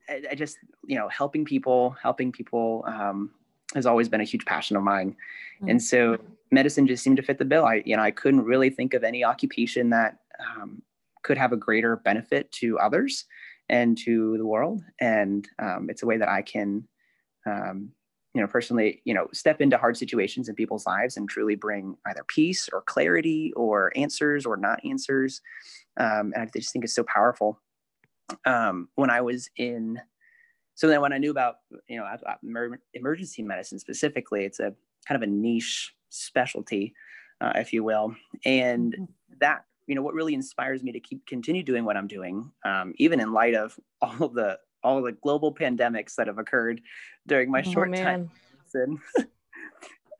I, 0.09 0.23
I 0.31 0.35
just 0.35 0.57
you 0.85 0.97
know 0.97 1.07
helping 1.07 1.45
people 1.45 1.95
helping 2.01 2.31
people 2.31 2.83
um, 2.88 3.31
has 3.73 3.85
always 3.85 4.09
been 4.09 4.21
a 4.21 4.25
huge 4.25 4.45
passion 4.45 4.75
of 4.75 4.83
mine. 4.83 5.15
Mm-hmm. 5.57 5.69
and 5.69 5.81
so 5.81 6.17
medicine 6.51 6.88
just 6.88 7.03
seemed 7.03 7.17
to 7.17 7.23
fit 7.23 7.38
the 7.38 7.45
bill. 7.45 7.65
I 7.65 7.81
you 7.85 7.95
know 7.95 8.03
i 8.03 8.11
couldn't 8.11 8.43
really 8.43 8.69
think 8.69 8.93
of 8.93 9.03
any 9.03 9.23
occupation 9.23 9.89
that 9.91 10.19
um, 10.39 10.81
could 11.23 11.38
have 11.38 11.53
a 11.53 11.57
greater 11.57 11.97
benefit 11.97 12.51
to 12.53 12.79
others 12.79 13.25
and 13.69 13.97
to 13.99 14.38
the 14.38 14.45
world. 14.45 14.81
And 14.99 15.47
um, 15.59 15.89
it's 15.89 16.03
a 16.03 16.05
way 16.05 16.17
that 16.17 16.29
i 16.29 16.41
can 16.41 16.88
um, 17.45 17.91
you 18.33 18.41
know 18.41 18.48
personally 18.48 19.01
you 19.05 19.13
know 19.13 19.27
step 19.33 19.59
into 19.59 19.77
hard 19.77 19.98
situations 19.98 20.50
in 20.50 20.55
people's 20.55 20.86
lives 20.86 21.17
and 21.17 21.27
truly 21.29 21.55
bring 21.55 21.98
either 22.07 22.24
peace 22.27 22.69
or 22.71 22.81
clarity 22.81 23.51
or 23.55 23.91
answers 23.95 24.45
or 24.45 24.55
not 24.55 24.79
answers 24.86 25.41
um, 25.98 26.31
and 26.36 26.38
i 26.38 26.45
just 26.55 26.71
think 26.71 26.86
it's 26.86 26.93
so 26.93 27.03
powerful 27.03 27.59
um, 28.45 28.89
when 28.95 29.09
I 29.09 29.21
was 29.21 29.50
in, 29.57 30.00
so 30.75 30.88
then 30.88 31.01
when 31.01 31.13
I 31.13 31.17
knew 31.17 31.31
about, 31.31 31.55
you 31.88 31.98
know, 31.98 32.07
emergency 32.93 33.43
medicine 33.43 33.79
specifically, 33.79 34.45
it's 34.45 34.59
a 34.59 34.74
kind 35.07 35.21
of 35.21 35.27
a 35.27 35.31
niche 35.31 35.93
specialty, 36.09 36.93
uh, 37.41 37.53
if 37.55 37.74
you 37.74 37.83
will. 37.83 38.15
And 38.45 38.93
mm-hmm. 38.93 39.03
that, 39.41 39.65
you 39.88 39.95
know, 39.95 40.01
what 40.01 40.13
really 40.13 40.33
inspires 40.33 40.83
me 40.83 40.91
to 40.91 41.00
keep 41.00 41.25
continue 41.25 41.63
doing 41.63 41.83
what 41.83 41.98
I'm 41.98 42.07
doing, 42.07 42.51
um, 42.63 42.93
even 42.98 43.19
in 43.19 43.33
light 43.33 43.55
of 43.55 43.77
all 44.01 44.24
of 44.24 44.33
the 44.33 44.59
all 44.83 45.01
the 45.01 45.12
global 45.12 45.53
pandemics 45.53 46.15
that 46.15 46.27
have 46.27 46.38
occurred 46.38 46.81
during 47.27 47.51
my 47.51 47.63
oh, 47.65 47.71
short 47.71 47.89
man. 47.89 48.29
time, 48.74 49.01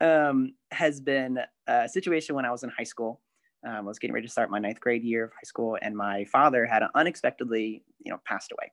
um, 0.00 0.54
has 0.70 1.00
been 1.00 1.38
a 1.66 1.88
situation 1.88 2.34
when 2.34 2.44
I 2.44 2.50
was 2.50 2.62
in 2.62 2.70
high 2.70 2.84
school 2.84 3.20
um, 3.66 3.76
I 3.76 3.80
was 3.80 3.98
getting 3.98 4.14
ready 4.14 4.26
to 4.26 4.32
start 4.32 4.50
my 4.50 4.58
ninth 4.58 4.80
grade 4.80 5.02
year 5.02 5.24
of 5.24 5.32
high 5.32 5.44
school, 5.44 5.76
and 5.80 5.94
my 5.94 6.24
father 6.24 6.64
had 6.64 6.82
unexpectedly, 6.94 7.82
you 7.98 8.10
know, 8.10 8.20
passed 8.24 8.52
away. 8.52 8.72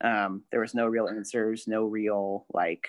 Um, 0.00 0.42
there 0.50 0.60
was 0.60 0.74
no 0.74 0.86
real 0.86 1.08
answers, 1.08 1.66
no 1.66 1.84
real 1.84 2.46
like 2.52 2.88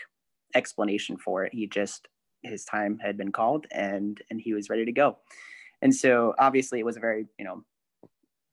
explanation 0.54 1.18
for 1.18 1.46
it. 1.46 1.54
He 1.54 1.68
just 1.68 2.08
his 2.44 2.66
time 2.66 3.00
had 3.00 3.18
been 3.18 3.32
called, 3.32 3.68
and 3.72 4.22
and 4.30 4.42
he 4.42 4.54
was 4.54 4.70
ready 4.70 4.86
to 4.86 4.92
go. 4.92 5.18
And 5.82 5.96
so 5.96 6.34
obviously, 6.38 6.80
it 6.80 6.86
was 6.86 6.98
a 6.98 7.02
very 7.02 7.26
you 7.38 7.46
know 7.46 7.64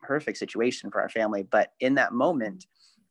horrific 0.06 0.36
situation 0.36 0.90
for 0.90 1.00
our 1.00 1.08
family. 1.08 1.42
But 1.42 1.72
in 1.80 1.96
that 1.96 2.12
moment, 2.12 2.66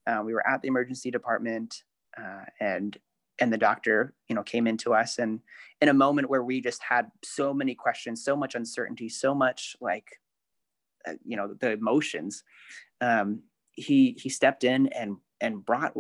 uh, 0.08 0.22
we 0.24 0.34
were 0.34 0.48
at 0.48 0.62
the 0.62 0.68
emergency 0.68 1.12
department, 1.12 1.84
uh, 2.18 2.46
and 2.60 2.98
and 3.40 3.52
the 3.52 3.58
doctor 3.58 4.14
you 4.30 4.36
know 4.36 4.44
came 4.44 4.68
into 4.68 4.94
us 4.94 5.20
and 5.20 5.40
in 5.82 5.90
a 5.90 5.94
moment 5.94 6.30
where 6.30 6.44
we 6.44 6.62
just 6.62 6.82
had 6.82 7.12
so 7.24 7.54
many 7.54 7.76
questions 7.76 8.24
so 8.24 8.36
much 8.36 8.56
uncertainty 8.56 9.10
so 9.10 9.36
much 9.36 9.76
like 9.82 10.20
uh, 11.08 11.14
you 11.26 11.36
know 11.36 11.54
the 11.60 11.72
emotions 11.72 12.44
um, 13.02 13.42
he 13.72 14.18
he 14.20 14.30
stepped 14.30 14.64
in 14.64 14.88
and 14.88 15.18
and 15.42 15.66
brought 15.66 15.94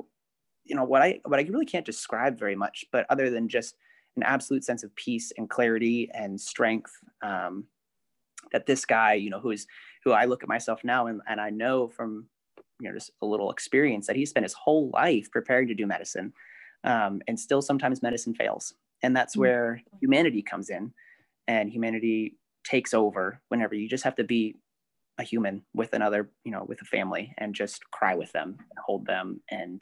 you 0.63 0.75
know 0.75 0.83
what 0.83 1.01
i 1.01 1.19
what 1.25 1.39
i 1.39 1.43
really 1.43 1.65
can't 1.65 1.85
describe 1.85 2.39
very 2.39 2.55
much 2.55 2.85
but 2.91 3.05
other 3.09 3.29
than 3.29 3.47
just 3.47 3.75
an 4.15 4.24
absolute 4.24 4.63
sense 4.63 4.83
of 4.83 4.95
peace 4.95 5.33
and 5.38 5.50
clarity 5.50 6.09
and 6.13 6.39
strength 6.39 6.91
um, 7.21 7.65
that 8.51 8.65
this 8.65 8.85
guy 8.85 9.13
you 9.13 9.29
know 9.29 9.39
who 9.39 9.51
is 9.51 9.67
who 10.03 10.12
i 10.12 10.25
look 10.25 10.41
at 10.41 10.50
myself 10.50 10.83
now 10.83 11.07
and, 11.07 11.21
and 11.27 11.41
i 11.41 11.50
know 11.50 11.88
from 11.88 12.27
you 12.79 12.89
know 12.89 12.96
just 12.96 13.12
a 13.22 13.25
little 13.25 13.51
experience 13.51 14.08
that 14.08 14.15
he 14.15 14.25
spent 14.25 14.44
his 14.44 14.53
whole 14.53 14.89
life 14.94 15.29
preparing 15.32 15.67
to 15.67 15.74
do 15.74 15.88
medicine 15.88 16.34
um, 16.86 17.22
and 17.27 17.39
still 17.39 17.62
sometimes 17.62 18.01
medicine 18.01 18.34
fails. 18.34 18.74
And 19.03 19.15
that's 19.15 19.36
mm. 19.36 19.39
where 19.39 19.82
humanity 20.00 20.41
comes 20.41 20.70
in 20.70 20.94
and 21.48 21.70
humanity 21.70 22.38
takes 22.63 22.94
over 22.94 23.41
whenever 23.50 23.75
you 23.75 23.89
just 23.89 24.03
have 24.03 24.15
to 24.15 24.24
be 24.24 24.55
a 25.17 25.24
human 25.24 25.63
with 25.74 25.94
another, 25.94 26.29
you 26.44 26.51
know, 26.51 26.65
with 26.67 26.82
a 26.82 26.86
family 26.86 27.34
and 27.38 27.55
just 27.55 27.89
cry 27.91 28.15
with 28.15 28.32
them 28.32 28.58
and 28.60 28.79
hold 28.86 29.05
them 29.05 29.41
and, 29.50 29.82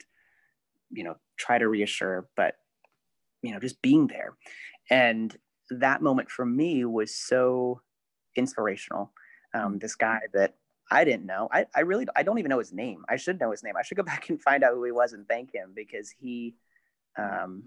you 0.90 1.04
know, 1.04 1.16
try 1.36 1.58
to 1.58 1.68
reassure, 1.68 2.28
but, 2.36 2.54
you 3.42 3.52
know, 3.52 3.58
just 3.58 3.82
being 3.82 4.06
there. 4.06 4.36
And 4.90 5.36
that 5.70 6.02
moment 6.02 6.30
for 6.30 6.44
me 6.44 6.84
was 6.84 7.14
so 7.14 7.80
inspirational. 8.36 9.12
Um, 9.54 9.74
mm. 9.74 9.80
this 9.80 9.94
guy 9.94 10.20
that 10.32 10.54
I 10.94 11.04
didn't 11.04 11.26
know. 11.26 11.48
I, 11.52 11.66
I 11.74 11.80
really, 11.80 12.06
I 12.14 12.22
don't 12.22 12.38
even 12.38 12.50
know 12.50 12.58
his 12.58 12.72
name. 12.72 13.04
I 13.08 13.16
should 13.16 13.40
know 13.40 13.50
his 13.50 13.62
name. 13.62 13.74
I 13.76 13.82
should 13.82 13.96
go 13.96 14.02
back 14.14 14.28
and 14.28 14.40
find 14.40 14.62
out 14.62 14.74
who 14.74 14.84
he 14.84 14.92
was 14.92 15.12
and 15.12 15.28
thank 15.28 15.54
him 15.54 15.72
because 15.74 16.10
he 16.10 16.54
um, 17.18 17.64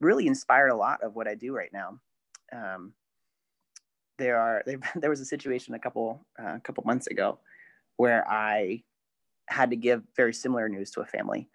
really 0.00 0.26
inspired 0.26 0.68
a 0.68 0.76
lot 0.76 1.02
of 1.02 1.14
what 1.14 1.28
I 1.28 1.34
do 1.34 1.54
right 1.54 1.72
now. 1.72 2.00
Um, 2.52 2.92
there 4.18 4.38
are 4.38 4.64
there, 4.96 5.10
was 5.10 5.20
a 5.20 5.24
situation 5.24 5.74
a 5.74 5.78
couple 5.78 6.26
uh, 6.40 6.54
a 6.56 6.60
couple 6.60 6.82
months 6.84 7.06
ago 7.06 7.38
where 7.96 8.28
I 8.28 8.82
had 9.48 9.70
to 9.70 9.76
give 9.76 10.02
very 10.16 10.34
similar 10.34 10.68
news 10.68 10.90
to 10.92 11.00
a 11.00 11.06
family, 11.06 11.48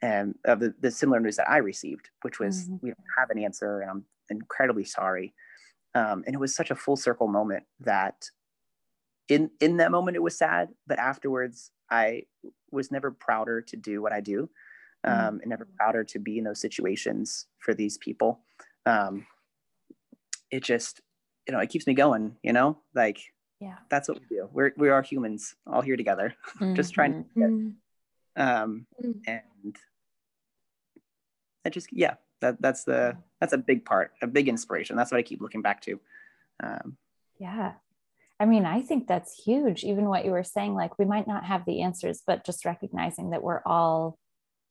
and 0.00 0.34
of 0.44 0.60
the, 0.60 0.74
the 0.80 0.90
similar 0.90 1.20
news 1.20 1.36
that 1.36 1.50
I 1.50 1.58
received, 1.58 2.10
which 2.22 2.38
was 2.38 2.64
mm-hmm. 2.64 2.76
we 2.82 2.90
don't 2.90 2.98
have 3.18 3.30
an 3.30 3.42
answer, 3.42 3.80
and 3.80 3.90
I'm 3.90 4.04
incredibly 4.30 4.84
sorry. 4.84 5.34
Um, 5.94 6.24
and 6.26 6.34
it 6.34 6.38
was 6.38 6.54
such 6.54 6.70
a 6.70 6.74
full 6.74 6.96
circle 6.96 7.28
moment 7.28 7.64
that 7.80 8.30
in 9.34 9.50
in 9.60 9.78
that 9.78 9.90
moment 9.90 10.16
it 10.16 10.22
was 10.22 10.36
sad, 10.36 10.68
but 10.86 10.98
afterwards 10.98 11.70
I 11.90 12.24
was 12.70 12.90
never 12.90 13.10
prouder 13.10 13.60
to 13.60 13.76
do 13.76 14.00
what 14.02 14.12
I 14.12 14.20
do 14.20 14.48
Mm-hmm. 15.04 15.28
um, 15.28 15.40
and 15.40 15.50
never 15.50 15.66
prouder 15.76 16.04
to 16.04 16.18
be 16.20 16.38
in 16.38 16.44
those 16.44 16.60
situations 16.60 17.46
for 17.58 17.74
these 17.74 17.98
people. 17.98 18.40
Um, 18.86 19.26
it 20.50 20.62
just, 20.62 21.00
you 21.46 21.52
know, 21.52 21.58
it 21.58 21.70
keeps 21.70 21.88
me 21.88 21.94
going, 21.94 22.36
you 22.42 22.52
know, 22.52 22.78
like, 22.94 23.20
yeah, 23.58 23.78
that's 23.90 24.08
what 24.08 24.20
we 24.20 24.26
do. 24.28 24.48
We're, 24.52 24.72
we 24.76 24.90
are 24.90 25.02
humans 25.02 25.56
all 25.66 25.80
here 25.80 25.96
together, 25.96 26.34
mm-hmm. 26.60 26.74
just 26.76 26.94
trying 26.94 27.24
to, 27.24 27.28
get, 27.36 27.50
mm-hmm. 27.50 28.42
um, 28.42 28.86
mm-hmm. 29.02 29.18
and 29.26 29.76
it 31.64 31.70
just, 31.70 31.88
yeah, 31.92 32.14
that 32.40 32.62
that's 32.62 32.84
the, 32.84 33.16
that's 33.40 33.52
a 33.52 33.58
big 33.58 33.84
part, 33.84 34.12
a 34.22 34.28
big 34.28 34.48
inspiration. 34.48 34.94
That's 34.94 35.10
what 35.10 35.18
I 35.18 35.22
keep 35.22 35.40
looking 35.40 35.62
back 35.62 35.80
to. 35.82 35.98
Um, 36.62 36.96
yeah. 37.40 37.72
I 38.42 38.44
mean, 38.44 38.66
I 38.66 38.82
think 38.82 39.06
that's 39.06 39.40
huge. 39.44 39.84
Even 39.84 40.06
what 40.06 40.24
you 40.24 40.32
were 40.32 40.42
saying, 40.42 40.74
like 40.74 40.98
we 40.98 41.04
might 41.04 41.28
not 41.28 41.44
have 41.44 41.64
the 41.64 41.82
answers, 41.82 42.22
but 42.26 42.44
just 42.44 42.64
recognizing 42.64 43.30
that 43.30 43.44
we're 43.44 43.62
all 43.64 44.18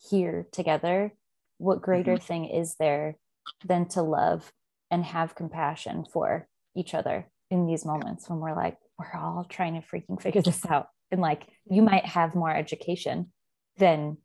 here 0.09 0.45
together, 0.51 1.13
what 1.57 1.81
greater 1.81 2.15
mm-hmm. 2.15 2.25
thing 2.25 2.45
is 2.49 2.75
there 2.81 3.15
than 3.63 3.87
to 3.87 4.01
love 4.01 4.51
and 4.91 5.05
have 5.05 5.35
compassion 5.35 6.03
for 6.03 6.49
each 6.75 6.93
other 6.93 7.29
in 7.49 7.65
these 7.65 7.85
moments 7.85 8.29
when 8.29 8.39
we're 8.39 8.57
like, 8.57 8.75
we're 8.99 9.17
all 9.17 9.45
trying 9.47 9.81
to 9.81 9.87
freaking 9.87 10.21
figure 10.21 10.41
this 10.41 10.65
out. 10.65 10.87
And 11.09 11.21
like, 11.21 11.47
you 11.69 11.81
might 11.81 12.05
have 12.05 12.35
more 12.35 12.53
education 12.53 13.31
than 13.77 14.17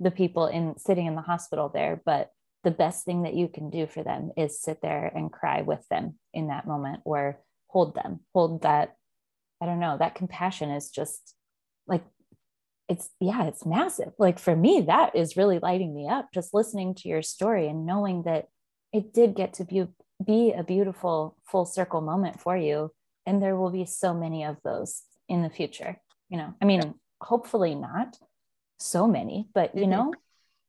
the 0.00 0.12
people 0.12 0.46
in 0.46 0.78
sitting 0.78 1.04
in 1.04 1.14
the 1.14 1.20
hospital 1.20 1.68
there, 1.68 2.00
but 2.06 2.30
the 2.62 2.70
best 2.70 3.04
thing 3.04 3.24
that 3.24 3.34
you 3.34 3.48
can 3.48 3.68
do 3.68 3.86
for 3.86 4.02
them 4.02 4.30
is 4.34 4.62
sit 4.62 4.80
there 4.80 5.12
and 5.14 5.30
cry 5.30 5.60
with 5.60 5.86
them 5.88 6.18
in 6.32 6.46
that 6.46 6.66
moment 6.66 7.02
or 7.04 7.38
hold 7.74 7.94
them, 7.94 8.20
hold 8.32 8.62
that. 8.62 8.96
I 9.60 9.66
don't 9.66 9.80
know, 9.80 9.96
that 9.98 10.14
compassion 10.14 10.70
is 10.70 10.90
just 10.90 11.34
like 11.86 12.04
it's 12.88 13.08
yeah 13.18 13.44
it's 13.44 13.64
massive 13.64 14.12
like 14.18 14.38
for 14.38 14.54
me 14.54 14.82
that 14.86 15.16
is 15.16 15.36
really 15.36 15.58
lighting 15.58 15.94
me 15.94 16.06
up 16.06 16.28
just 16.34 16.52
listening 16.52 16.94
to 16.94 17.08
your 17.08 17.22
story 17.22 17.66
and 17.66 17.86
knowing 17.86 18.22
that 18.24 18.48
it 18.92 19.14
did 19.14 19.34
get 19.34 19.54
to 19.54 19.64
be 19.64 19.86
be 20.24 20.52
a 20.52 20.62
beautiful 20.62 21.34
full 21.50 21.64
circle 21.64 22.02
moment 22.02 22.40
for 22.40 22.56
you 22.56 22.90
and 23.24 23.42
there 23.42 23.56
will 23.56 23.70
be 23.70 23.86
so 23.86 24.12
many 24.12 24.44
of 24.44 24.58
those 24.64 25.00
in 25.30 25.42
the 25.42 25.48
future 25.48 25.98
you 26.28 26.36
know 26.36 26.52
i 26.60 26.66
mean 26.66 26.94
hopefully 27.22 27.74
not 27.74 28.18
so 28.78 29.06
many 29.06 29.48
but 29.54 29.74
you 29.74 29.82
mm-hmm. 29.82 29.90
know 29.92 30.14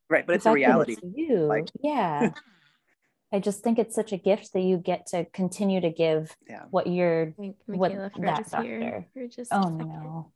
right 0.09 0.25
but 0.25 0.35
it's 0.37 0.45
a 0.45 0.51
reality 0.53 0.93
it's 0.93 1.01
you. 1.15 1.39
like- 1.39 1.67
yeah. 1.83 2.31
I 3.35 3.39
just 3.39 3.63
think 3.63 3.79
it's 3.79 3.93
such 3.95 4.13
a 4.13 4.17
gift 4.17 4.53
that 4.53 4.61
you 4.61 4.77
get 4.77 5.07
to 5.07 5.25
continue 5.25 5.81
to 5.81 5.89
give 5.89 6.35
yeah 6.49 6.63
what 6.69 6.87
you're 6.87 7.33
I 7.39 7.53
What 7.65 7.91
Michaela 7.91 8.11
that 8.19 8.47
froze 8.49 8.63
here 8.65 8.79
doctor- 8.79 9.05
for 9.13 9.27
just 9.27 9.51
oh 9.53 9.61
second. 9.63 9.77
no. 9.79 10.31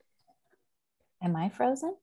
Am 1.22 1.36
I 1.36 1.50
frozen? 1.50 1.96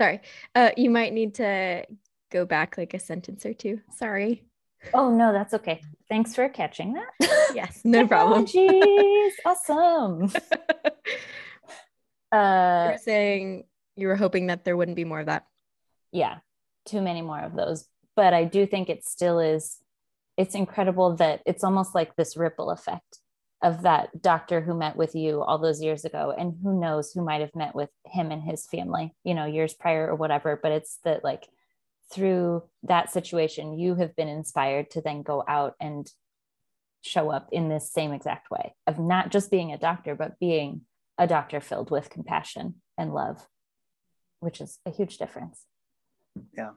Sorry. 0.00 0.20
Uh, 0.54 0.70
you 0.76 0.90
might 0.90 1.12
need 1.12 1.34
to 1.34 1.84
go 2.30 2.44
back 2.46 2.76
like 2.78 2.94
a 2.94 2.98
sentence 2.98 3.44
or 3.44 3.52
two. 3.54 3.80
Sorry. 3.96 4.44
Oh 4.94 5.14
no, 5.14 5.32
that's 5.32 5.54
okay. 5.54 5.82
Thanks 6.08 6.34
for 6.34 6.48
catching 6.48 6.94
that. 6.94 7.10
Yes, 7.54 7.82
no 7.84 8.06
problem. 8.06 8.46
Technologies. 8.46 9.32
awesome. 9.44 10.32
you 12.32 12.38
Uh 12.38 12.88
were 12.92 12.98
saying 12.98 13.64
you 13.96 14.08
were 14.08 14.16
hoping 14.16 14.46
that 14.46 14.64
there 14.64 14.76
wouldn't 14.76 14.96
be 14.96 15.04
more 15.04 15.20
of 15.20 15.26
that. 15.26 15.44
yeah, 16.12 16.38
too 16.86 17.02
many 17.02 17.20
more 17.20 17.40
of 17.40 17.54
those. 17.54 17.86
But 18.16 18.32
I 18.32 18.44
do 18.44 18.66
think 18.66 18.88
it 18.88 19.04
still 19.04 19.38
is 19.38 19.78
it's 20.36 20.54
incredible 20.54 21.16
that 21.16 21.42
it's 21.46 21.64
almost 21.64 21.94
like 21.94 22.16
this 22.16 22.36
ripple 22.36 22.70
effect 22.70 23.18
of 23.62 23.82
that 23.82 24.20
doctor 24.20 24.60
who 24.60 24.74
met 24.74 24.96
with 24.96 25.14
you 25.14 25.40
all 25.42 25.58
those 25.58 25.82
years 25.82 26.04
ago 26.04 26.34
and 26.36 26.54
who 26.62 26.80
knows 26.80 27.12
who 27.12 27.24
might 27.24 27.40
have 27.40 27.54
met 27.54 27.74
with 27.74 27.90
him 28.06 28.32
and 28.32 28.42
his 28.42 28.66
family, 28.66 29.14
you 29.24 29.34
know, 29.34 29.46
years 29.46 29.72
prior 29.72 30.08
or 30.08 30.16
whatever, 30.16 30.58
but 30.60 30.72
it's 30.72 30.98
that 31.04 31.22
like 31.22 31.48
through 32.12 32.64
that 32.82 33.10
situation 33.10 33.78
you 33.78 33.94
have 33.94 34.16
been 34.16 34.28
inspired 34.28 34.90
to 34.90 35.00
then 35.00 35.22
go 35.22 35.44
out 35.46 35.74
and 35.80 36.10
show 37.02 37.30
up 37.30 37.48
in 37.52 37.68
this 37.68 37.92
same 37.92 38.12
exact 38.12 38.50
way 38.50 38.74
of 38.86 38.98
not 38.98 39.30
just 39.30 39.50
being 39.50 39.72
a 39.72 39.78
doctor 39.78 40.14
but 40.14 40.38
being 40.38 40.82
a 41.18 41.26
doctor 41.26 41.60
filled 41.60 41.90
with 41.90 42.10
compassion 42.10 42.74
and 42.98 43.14
love 43.14 43.48
which 44.40 44.60
is 44.60 44.78
a 44.84 44.90
huge 44.90 45.18
difference. 45.18 45.66
Yeah. 46.56 46.70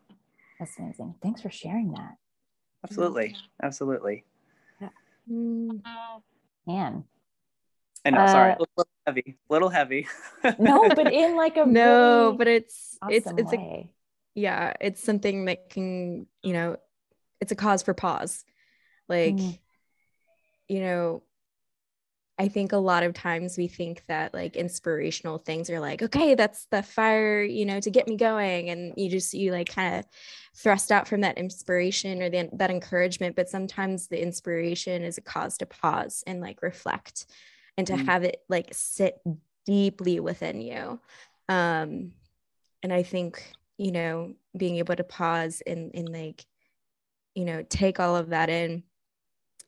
that's 0.59 0.77
amazing. 0.77 1.15
Thanks 1.21 1.41
for 1.41 1.49
sharing 1.49 1.91
that 1.93 2.15
absolutely. 2.89 3.35
Absolutely. 3.61 4.23
Mm, 5.31 5.81
man. 6.67 7.03
I 8.05 8.09
know. 8.11 8.27
Sorry. 8.27 8.51
Uh, 8.51 8.55
a 8.57 8.65
little 8.77 8.87
heavy. 9.07 9.37
A 9.49 9.53
little 9.53 9.69
heavy. 9.69 10.07
No 10.59 10.89
but 10.89 11.11
in 11.11 11.35
like 11.43 11.57
a 11.57 11.65
no, 11.65 12.25
really 12.27 12.37
but 12.37 12.47
it's 12.47 12.97
it's 13.09 13.25
awesome 13.25 13.39
it's 13.39 13.53
a 13.53 13.55
way. 13.57 13.89
yeah, 14.35 14.73
it's 14.79 15.03
something 15.03 15.45
that 15.45 15.69
can, 15.71 16.27
you 16.43 16.53
know, 16.53 16.77
it's 17.41 17.51
a 17.51 17.55
cause 17.55 17.81
for 17.81 17.93
pause. 17.95 18.45
Like, 19.09 19.35
Mm. 19.35 19.59
you 20.67 20.79
know, 20.81 21.23
I 22.37 22.49
think 22.49 22.73
a 22.73 22.77
lot 22.77 23.03
of 23.03 23.13
times 23.13 23.57
we 23.57 23.67
think 23.67 24.03
that 24.07 24.33
like 24.33 24.57
inspirational 24.57 25.37
things 25.37 25.69
are 25.69 25.79
like, 25.79 26.01
okay, 26.01 26.35
that's 26.35 26.65
the 26.65 26.83
fire, 26.83 27.41
you 27.41 27.65
know, 27.65 27.79
to 27.79 27.89
get 27.89 28.09
me 28.09 28.17
going. 28.17 28.69
And 28.69 28.93
you 28.97 29.09
just, 29.09 29.33
you 29.33 29.53
like 29.53 29.69
kind 29.69 29.95
of 29.95 30.05
thrust 30.53 30.91
out 30.91 31.07
from 31.07 31.21
that 31.21 31.37
inspiration 31.37 32.21
or 32.21 32.29
the, 32.29 32.49
that 32.53 32.71
encouragement. 32.71 33.37
But 33.37 33.47
sometimes 33.47 34.07
the 34.07 34.21
inspiration 34.21 35.01
is 35.03 35.17
a 35.17 35.21
cause 35.21 35.57
to 35.59 35.65
pause 35.65 36.23
and 36.27 36.41
like 36.41 36.61
reflect 36.61 37.25
and 37.77 37.87
to 37.87 37.93
Mm. 37.93 38.05
have 38.05 38.23
it 38.23 38.41
like 38.49 38.67
sit 38.73 39.21
deeply 39.65 40.19
within 40.19 40.59
you. 40.59 40.99
Um, 41.47 42.11
and 42.83 42.91
I 42.91 43.03
think, 43.03 43.49
you 43.77 43.93
know, 43.93 44.33
being 44.57 44.75
able 44.75 44.95
to 44.97 45.05
pause 45.05 45.61
and, 45.65 45.91
and 45.93 46.09
like, 46.09 46.45
you 47.33 47.45
know, 47.45 47.63
take 47.69 48.01
all 48.01 48.17
of 48.17 48.29
that 48.29 48.49
in, 48.49 48.83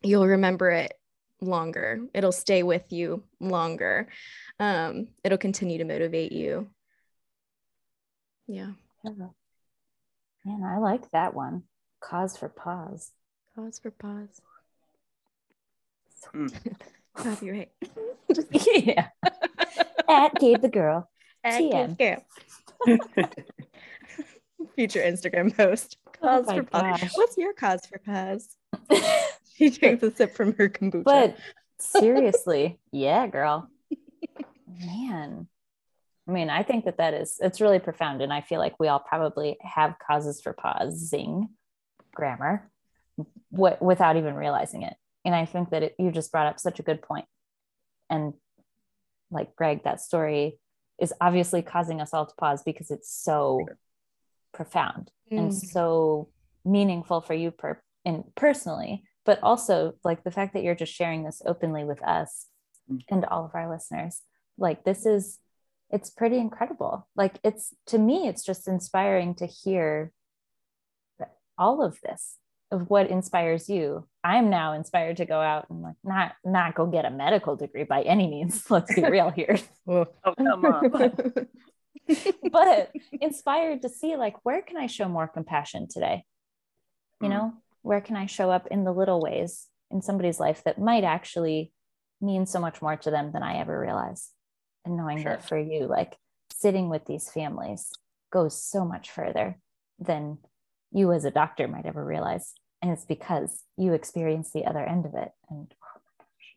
you'll 0.03 0.27
remember 0.27 0.69
it 0.69 0.96
longer. 1.41 2.01
It'll 2.13 2.31
stay 2.31 2.63
with 2.63 2.91
you 2.91 3.23
longer. 3.39 4.07
Um, 4.59 5.07
it'll 5.23 5.37
continue 5.37 5.77
to 5.79 5.83
motivate 5.85 6.31
you. 6.31 6.67
Yeah. 8.47 8.71
Yeah. 9.03 9.11
man 10.45 10.63
i 10.63 10.77
like 10.79 11.09
that 11.11 11.33
one 11.33 11.63
cause 11.99 12.35
for 12.37 12.49
pause 12.49 13.11
Pause 13.55 13.79
for 13.79 13.91
pause. 13.91 14.41
Mm. 16.33 16.75
Copyright. 17.15 17.71
yeah 18.51 19.07
at 20.09 20.35
gabe 20.39 20.61
the 20.61 20.69
girl 20.69 21.09
TM. 21.45 21.97
TM. 22.87 23.31
Future 24.75 25.01
Instagram 25.01 25.55
post. 25.55 25.97
Oh 26.21 26.27
Cause 26.43 26.47
my 26.47 26.57
for 26.57 26.63
pause. 26.63 27.01
gosh. 27.01 27.11
What's 27.15 27.37
your 27.37 27.53
cause 27.53 27.81
for 27.85 27.99
pause? 27.99 28.55
She 29.71 29.71
takes 29.71 30.03
a 30.03 30.11
sip 30.15 30.35
from 30.35 30.53
her 30.55 30.69
kombucha. 30.69 31.03
but 31.03 31.37
seriously 31.79 32.79
yeah 32.91 33.27
girl 33.27 33.69
man 34.67 35.47
i 36.27 36.31
mean 36.31 36.49
i 36.49 36.63
think 36.63 36.85
that 36.85 36.97
that 36.97 37.13
is 37.13 37.37
it's 37.39 37.61
really 37.61 37.79
profound 37.79 38.21
and 38.21 38.33
i 38.33 38.41
feel 38.41 38.59
like 38.59 38.75
we 38.79 38.87
all 38.87 38.99
probably 38.99 39.57
have 39.61 39.95
causes 40.05 40.41
for 40.41 40.53
pausing 40.53 41.49
grammar 42.13 42.69
what 43.49 43.81
without 43.81 44.17
even 44.17 44.33
realizing 44.35 44.81
it 44.83 44.95
and 45.23 45.35
i 45.35 45.45
think 45.45 45.69
that 45.69 45.83
it, 45.83 45.95
you 45.99 46.11
just 46.11 46.31
brought 46.31 46.47
up 46.47 46.59
such 46.59 46.79
a 46.79 46.83
good 46.83 47.01
point. 47.01 47.25
and 48.09 48.33
like 49.31 49.55
greg 49.55 49.83
that 49.83 50.01
story 50.01 50.59
is 50.99 51.13
obviously 51.21 51.61
causing 51.61 52.01
us 52.01 52.13
all 52.13 52.25
to 52.25 52.35
pause 52.35 52.63
because 52.63 52.89
it's 52.91 53.11
so 53.11 53.65
profound 54.53 55.11
and 55.29 55.51
Mm. 55.51 55.53
so 55.71 56.29
meaningful 56.65 57.21
for 57.21 57.33
you 57.35 57.51
per 57.51 57.79
and 58.05 58.23
personally 58.35 59.03
but 59.27 59.37
also 59.43 59.93
like 60.03 60.23
the 60.23 60.31
fact 60.31 60.53
that 60.53 60.63
you're 60.63 60.73
just 60.83 60.93
sharing 60.93 61.23
this 61.23 61.41
openly 61.45 61.83
with 61.83 62.01
us 62.03 62.47
Mm. 62.89 63.03
and 63.09 63.25
all 63.25 63.43
of 63.45 63.51
our 63.53 63.69
listeners 63.69 64.21
like 64.57 64.85
this 64.85 65.05
is 65.05 65.39
it's 65.89 66.09
pretty 66.09 66.37
incredible. 66.37 67.07
Like 67.15 67.35
it's 67.43 67.73
to 67.91 67.97
me 67.97 68.27
it's 68.29 68.43
just 68.45 68.67
inspiring 68.67 69.35
to 69.35 69.45
hear 69.45 70.11
all 71.57 71.81
of 71.83 71.99
this 72.01 72.37
of 72.71 72.89
what 72.89 73.09
inspires 73.09 73.67
you. 73.69 74.07
I'm 74.23 74.49
now 74.49 74.73
inspired 74.73 75.17
to 75.17 75.25
go 75.25 75.39
out 75.41 75.69
and 75.69 75.81
like 75.81 75.95
not 76.03 76.33
not 76.45 76.75
go 76.75 76.85
get 76.85 77.05
a 77.05 77.09
medical 77.09 77.55
degree 77.57 77.83
by 77.83 78.01
any 78.03 78.27
means. 78.27 78.53
Let's 78.75 78.93
be 78.95 79.01
real 79.17 79.31
here. 79.31 79.57
Oh 79.87 80.05
come 80.37 80.65
on. 80.65 80.91
But 82.51 82.91
inspired 83.11 83.81
to 83.81 83.89
see 83.89 84.15
like 84.15 84.35
where 84.45 84.61
can 84.61 84.77
i 84.77 84.87
show 84.87 85.09
more 85.09 85.27
compassion 85.27 85.87
today? 85.89 86.23
You 87.21 87.27
Mm. 87.27 87.31
know 87.31 87.53
where 87.87 88.01
can 88.01 88.15
i 88.15 88.25
show 88.25 88.51
up 88.51 88.67
in 88.67 88.83
the 88.83 88.91
little 88.91 89.21
ways 89.21 89.67
in 89.89 90.01
somebody's 90.01 90.39
life 90.39 90.61
that 90.65 90.79
might 90.79 91.03
actually 91.03 91.71
mean 92.19 92.45
so 92.45 92.59
much 92.59 92.81
more 92.81 92.97
to 92.97 93.09
them 93.09 93.31
than 93.31 93.43
i 93.43 93.57
ever 93.57 93.79
realized? 93.79 94.31
And 94.85 94.97
knowing 94.97 95.23
that 95.23 95.47
for 95.47 95.57
you 95.57 95.87
like 95.87 96.17
sitting 96.51 96.89
with 96.89 97.05
these 97.05 97.29
families 97.29 97.91
goes 98.31 98.61
so 98.61 98.85
much 98.85 99.09
further 99.09 99.57
than 99.99 100.37
you 100.91 101.11
as 101.11 101.25
a 101.25 101.31
doctor 101.31 101.67
might 101.67 101.85
ever 101.85 102.03
realize. 102.03 102.53
And 102.81 102.91
it's 102.91 103.05
because 103.05 103.63
you 103.77 103.93
experience 103.93 104.51
the 104.51 104.65
other 104.65 104.85
end 104.85 105.05
of 105.05 105.13
it 105.13 105.31
and 105.49 105.73
oh 105.83 105.99
my 106.19 106.25
gosh. 106.25 106.55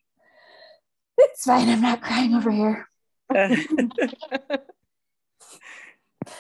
It's 1.19 1.45
fine. 1.45 1.69
I'm 1.69 1.81
not 1.81 2.03
crying 2.03 2.35
over 2.35 2.51
here 2.51 2.89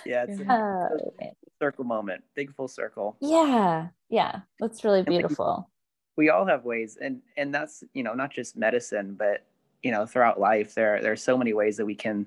yeah 0.06 0.24
it's 0.28 0.40
a 0.40 1.32
circle 1.60 1.84
moment 1.84 2.22
big 2.34 2.54
full 2.54 2.68
circle. 2.68 3.16
Yeah 3.20 3.88
yeah 4.08 4.40
that's 4.58 4.82
really 4.84 5.02
we- 5.02 5.18
beautiful. 5.18 5.68
we 6.16 6.30
all 6.30 6.46
have 6.46 6.64
ways 6.64 6.98
and 7.00 7.20
and 7.36 7.54
that's 7.54 7.84
you 7.94 8.02
know 8.02 8.14
not 8.14 8.30
just 8.30 8.56
medicine 8.56 9.14
but 9.18 9.46
you 9.82 9.90
know 9.90 10.04
throughout 10.06 10.38
life 10.40 10.74
there 10.74 11.00
there 11.02 11.12
are 11.12 11.16
so 11.16 11.36
many 11.38 11.52
ways 11.52 11.76
that 11.76 11.86
we 11.86 11.94
can 11.94 12.26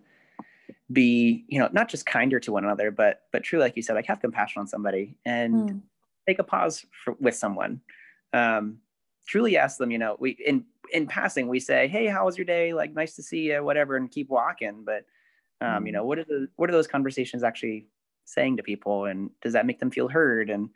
be 0.91 1.45
you 1.47 1.59
know 1.59 1.69
not 1.71 1.89
just 1.89 2.05
kinder 2.05 2.39
to 2.39 2.51
one 2.51 2.63
another 2.63 2.91
but 2.91 3.23
but 3.31 3.43
true 3.43 3.59
like 3.59 3.75
you 3.75 3.81
said 3.81 3.93
like 3.95 4.05
have 4.05 4.19
compassion 4.21 4.59
on 4.59 4.67
somebody 4.67 5.15
and 5.25 5.53
Mm. 5.69 5.81
take 6.27 6.39
a 6.39 6.43
pause 6.43 6.85
for, 7.03 7.13
with 7.19 7.35
someone. 7.35 7.81
Um 8.33 8.79
truly 9.25 9.57
ask 9.57 9.77
them 9.77 9.91
you 9.91 9.97
know 9.97 10.15
we 10.19 10.31
in 10.31 10.65
in 10.91 11.07
passing 11.07 11.47
we 11.47 11.59
say 11.59 11.87
hey 11.87 12.07
how 12.07 12.25
was 12.25 12.37
your 12.37 12.45
day? 12.45 12.73
Like 12.73 12.93
nice 12.93 13.15
to 13.15 13.23
see 13.23 13.51
you 13.51 13.63
whatever 13.63 13.95
and 13.97 14.09
keep 14.11 14.29
walking 14.29 14.83
but 14.85 15.05
um 15.63 15.85
you 15.85 15.91
Mhm. 15.91 15.95
know 15.95 16.05
what 16.05 16.19
are 16.19 16.25
the 16.25 16.47
what 16.57 16.69
are 16.69 16.73
those 16.73 16.87
conversations 16.87 17.43
actually 17.43 17.87
saying 18.25 18.57
to 18.57 18.63
people 18.63 19.05
and 19.05 19.29
does 19.41 19.53
that 19.53 19.65
make 19.65 19.79
them 19.79 19.91
feel 19.91 20.07
heard 20.07 20.49
and 20.49 20.69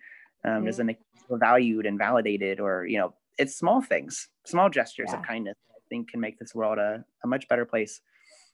um, 0.46 0.66
does 0.66 0.80
it 0.80 0.84
make 0.86 0.98
them 1.00 1.22
feel 1.28 1.38
valued 1.38 1.86
and 1.86 1.98
validated 1.98 2.60
or 2.60 2.86
you 2.86 2.98
know 2.98 3.14
it's 3.38 3.56
small 3.56 3.82
things 3.82 4.30
small 4.46 4.70
gestures 4.70 5.10
Yeah. 5.12 5.20
of 5.20 5.26
kindness 5.26 5.56
i 5.72 5.80
think 5.90 6.10
can 6.12 6.20
make 6.20 6.38
this 6.40 6.54
world 6.56 6.78
a, 6.78 7.04
a 7.24 7.28
much 7.28 7.48
better 7.48 7.66
place 7.66 8.02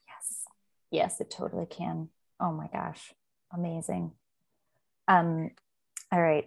Yes. 0.08 0.44
Yes, 0.92 1.22
it 1.22 1.30
totally 1.32 1.66
can. 1.66 2.10
Oh 2.40 2.52
my 2.52 2.68
gosh. 2.72 3.14
Amazing. 3.52 4.12
Um, 5.08 5.50
all 6.12 6.22
right. 6.22 6.46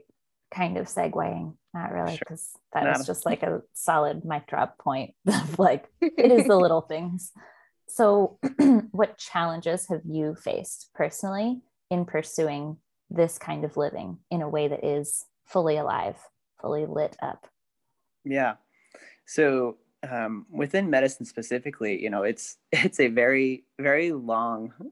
Kind 0.54 0.76
of 0.78 0.86
segueing, 0.86 1.56
not 1.74 1.90
really, 1.92 2.12
Sure. 2.12 2.18
because 2.20 2.52
that 2.72 2.84
Not 2.84 2.98
was 2.98 3.06
just 3.06 3.26
like 3.26 3.42
a 3.42 3.62
solid 3.72 4.24
mic 4.24 4.46
drop 4.46 4.78
point 4.78 5.14
of 5.26 5.58
like 5.58 5.86
it 6.00 6.30
is 6.30 6.46
the 6.46 6.56
little 6.56 6.82
things. 6.82 7.32
So 7.88 8.38
what 8.90 9.18
challenges 9.18 9.88
have 9.88 10.02
you 10.04 10.34
faced 10.34 10.90
personally 10.94 11.62
in 11.90 12.04
pursuing 12.04 12.78
this 13.10 13.38
kind 13.38 13.64
of 13.64 13.76
living 13.76 14.18
in 14.30 14.42
a 14.42 14.48
way 14.48 14.68
that 14.68 14.84
is 14.84 15.24
fully 15.46 15.76
alive, 15.76 16.16
fully 16.60 16.86
lit 16.86 17.16
up? 17.22 17.46
yeah 18.26 18.54
so 19.24 19.76
um, 20.08 20.44
within 20.50 20.90
medicine 20.90 21.24
specifically 21.24 22.02
you 22.02 22.10
know 22.10 22.22
it's 22.24 22.58
it's 22.72 23.00
a 23.00 23.08
very 23.08 23.64
very 23.78 24.12
long 24.12 24.74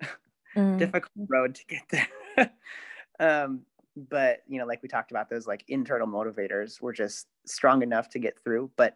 Mm, 0.56 0.78
difficult 0.78 1.10
road 1.28 1.56
to 1.56 1.64
get 1.66 1.82
there. 1.90 2.50
um, 3.18 3.62
but 3.96 4.44
you 4.46 4.56
know 4.60 4.66
like 4.66 4.80
we 4.84 4.88
talked 4.88 5.10
about 5.10 5.28
those 5.28 5.48
like 5.48 5.64
internal 5.66 6.06
motivators 6.06 6.80
were 6.80 6.92
just 6.92 7.26
strong 7.44 7.82
enough 7.82 8.08
to 8.08 8.20
get 8.20 8.38
through 8.44 8.70
but 8.76 8.94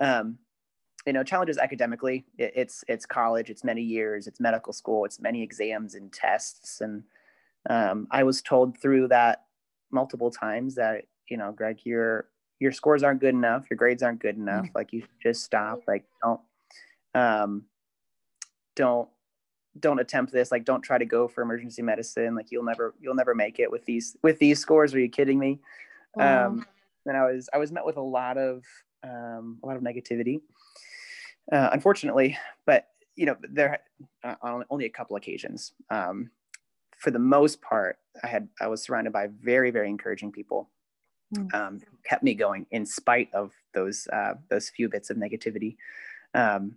um 0.00 0.38
you 1.06 1.12
know 1.12 1.24
challenges 1.24 1.58
academically 1.58 2.24
it, 2.38 2.52
it's 2.54 2.84
it's 2.88 3.06
college 3.06 3.50
it's 3.50 3.64
many 3.64 3.82
years 3.82 4.26
it's 4.26 4.40
medical 4.40 4.72
school 4.72 5.04
it's 5.04 5.20
many 5.20 5.42
exams 5.42 5.94
and 5.94 6.12
tests 6.12 6.80
and 6.80 7.02
um, 7.68 8.06
i 8.10 8.22
was 8.22 8.42
told 8.42 8.78
through 8.78 9.08
that 9.08 9.44
multiple 9.90 10.30
times 10.30 10.74
that 10.74 11.04
you 11.28 11.36
know 11.36 11.52
greg 11.52 11.80
your 11.84 12.28
your 12.58 12.72
scores 12.72 13.02
aren't 13.02 13.20
good 13.20 13.34
enough 13.34 13.66
your 13.70 13.76
grades 13.76 14.02
aren't 14.02 14.20
good 14.20 14.36
enough 14.36 14.66
mm-hmm. 14.66 14.78
like 14.78 14.92
you 14.92 15.02
just 15.22 15.42
stop 15.42 15.80
like 15.88 16.04
don't 16.22 16.40
um 17.14 17.64
don't 18.76 19.08
don't 19.78 20.00
attempt 20.00 20.32
this 20.32 20.50
like 20.50 20.64
don't 20.64 20.82
try 20.82 20.98
to 20.98 21.04
go 21.04 21.28
for 21.28 21.42
emergency 21.42 21.82
medicine 21.82 22.34
like 22.34 22.50
you'll 22.50 22.64
never 22.64 22.94
you'll 23.00 23.14
never 23.14 23.34
make 23.34 23.58
it 23.58 23.70
with 23.70 23.84
these 23.84 24.16
with 24.22 24.38
these 24.38 24.58
scores 24.58 24.94
are 24.94 25.00
you 25.00 25.08
kidding 25.08 25.38
me 25.38 25.60
wow. 26.14 26.46
um 26.46 26.66
and 27.06 27.16
i 27.16 27.24
was 27.24 27.48
i 27.54 27.58
was 27.58 27.70
met 27.70 27.86
with 27.86 27.96
a 27.96 28.02
lot 28.02 28.36
of 28.36 28.64
um 29.04 29.58
a 29.62 29.66
lot 29.66 29.76
of 29.76 29.82
negativity 29.82 30.40
uh, 31.52 31.70
unfortunately 31.72 32.36
but 32.66 32.88
you 33.16 33.26
know 33.26 33.36
there 33.42 33.80
uh, 34.24 34.34
on 34.42 34.64
only 34.70 34.86
a 34.86 34.90
couple 34.90 35.16
occasions 35.16 35.72
um 35.90 36.30
for 36.98 37.10
the 37.10 37.18
most 37.18 37.60
part 37.60 37.98
i 38.22 38.26
had 38.26 38.48
i 38.60 38.66
was 38.66 38.82
surrounded 38.82 39.12
by 39.12 39.28
very 39.40 39.70
very 39.70 39.88
encouraging 39.88 40.32
people 40.32 40.70
mm. 41.36 41.54
um, 41.54 41.80
kept 42.04 42.22
me 42.22 42.34
going 42.34 42.66
in 42.70 42.86
spite 42.86 43.28
of 43.34 43.52
those 43.74 44.06
uh, 44.12 44.34
those 44.48 44.70
few 44.70 44.88
bits 44.88 45.10
of 45.10 45.16
negativity 45.16 45.76
um, 46.34 46.76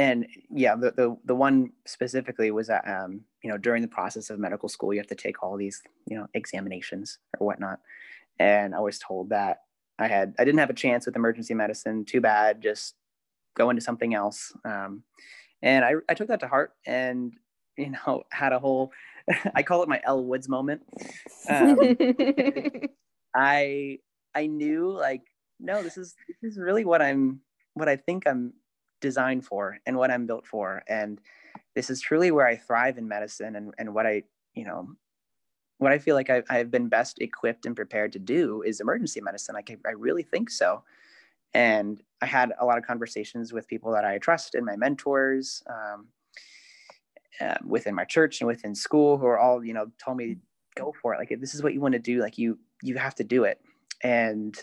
and 0.00 0.26
yeah, 0.50 0.76
the, 0.76 0.92
the, 0.92 1.14
the 1.26 1.34
one 1.34 1.72
specifically 1.86 2.50
was 2.50 2.68
that, 2.68 2.88
um, 2.88 3.20
you 3.42 3.50
know, 3.50 3.58
during 3.58 3.82
the 3.82 3.88
process 3.88 4.30
of 4.30 4.38
medical 4.38 4.66
school, 4.66 4.94
you 4.94 4.98
have 4.98 5.06
to 5.08 5.14
take 5.14 5.42
all 5.42 5.58
these, 5.58 5.82
you 6.06 6.16
know, 6.16 6.26
examinations 6.32 7.18
or 7.38 7.46
whatnot. 7.46 7.80
And 8.38 8.74
I 8.74 8.80
was 8.80 8.98
told 8.98 9.28
that 9.28 9.58
I 9.98 10.08
had, 10.08 10.34
I 10.38 10.44
didn't 10.44 10.60
have 10.60 10.70
a 10.70 10.74
chance 10.74 11.04
with 11.04 11.16
emergency 11.16 11.52
medicine. 11.52 12.06
Too 12.06 12.22
bad. 12.22 12.62
Just 12.62 12.94
go 13.54 13.70
into 13.70 13.82
something 13.82 14.14
else. 14.14 14.52
Um, 14.64 15.02
and 15.62 15.84
I, 15.84 15.94
I 16.08 16.14
took 16.14 16.28
that 16.28 16.40
to 16.40 16.48
heart 16.48 16.72
and, 16.86 17.32
you 17.76 17.90
know, 17.90 18.22
had 18.32 18.52
a 18.52 18.58
whole, 18.58 18.92
I 19.54 19.62
call 19.62 19.82
it 19.82 19.88
my 19.88 20.00
Elle 20.04 20.24
Woods 20.24 20.48
moment. 20.48 20.82
Um, 21.48 21.78
I, 23.34 23.98
I 24.34 24.46
knew 24.46 24.90
like, 24.90 25.22
no, 25.58 25.82
this 25.82 25.96
is, 25.96 26.14
this 26.28 26.52
is 26.52 26.58
really 26.58 26.84
what 26.84 27.02
I'm, 27.02 27.40
what 27.74 27.88
I 27.88 27.96
think 27.96 28.26
I'm 28.26 28.54
designed 29.00 29.44
for 29.44 29.78
and 29.86 29.96
what 29.96 30.10
I'm 30.10 30.26
built 30.26 30.46
for. 30.46 30.82
And 30.88 31.20
this 31.74 31.90
is 31.90 32.00
truly 32.00 32.30
where 32.30 32.46
I 32.46 32.56
thrive 32.56 32.98
in 32.98 33.08
medicine 33.08 33.56
and, 33.56 33.74
and 33.78 33.94
what 33.94 34.06
I, 34.06 34.24
you 34.54 34.64
know, 34.64 34.88
what 35.78 35.92
I 35.92 35.98
feel 35.98 36.14
like 36.14 36.28
I, 36.28 36.42
I've 36.50 36.70
been 36.70 36.88
best 36.88 37.20
equipped 37.20 37.64
and 37.64 37.74
prepared 37.74 38.12
to 38.12 38.18
do 38.18 38.62
is 38.62 38.80
emergency 38.80 39.20
medicine. 39.20 39.54
Like 39.54 39.70
I, 39.70 39.88
I 39.88 39.92
really 39.92 40.22
think 40.22 40.50
so. 40.50 40.82
And 41.54 42.00
I 42.20 42.26
had 42.26 42.52
a 42.58 42.64
lot 42.64 42.78
of 42.78 42.84
conversations 42.84 43.52
with 43.52 43.66
people 43.66 43.92
that 43.92 44.04
I 44.04 44.18
trust 44.18 44.54
and 44.54 44.64
my 44.64 44.76
mentors 44.76 45.62
um, 45.68 46.08
uh, 47.40 47.56
within 47.64 47.94
my 47.94 48.04
church 48.04 48.40
and 48.40 48.48
within 48.48 48.74
school 48.74 49.18
who 49.18 49.26
are 49.26 49.38
all, 49.38 49.64
you 49.64 49.72
know, 49.72 49.86
told 50.02 50.16
me 50.16 50.36
go 50.76 50.94
for 51.00 51.14
it. 51.14 51.18
Like 51.18 51.30
if 51.30 51.40
this 51.40 51.54
is 51.54 51.62
what 51.62 51.74
you 51.74 51.80
want 51.80 51.92
to 51.92 51.98
do, 51.98 52.20
like 52.20 52.38
you, 52.38 52.58
you 52.82 52.96
have 52.96 53.14
to 53.16 53.24
do 53.24 53.44
it. 53.44 53.60
And 54.02 54.56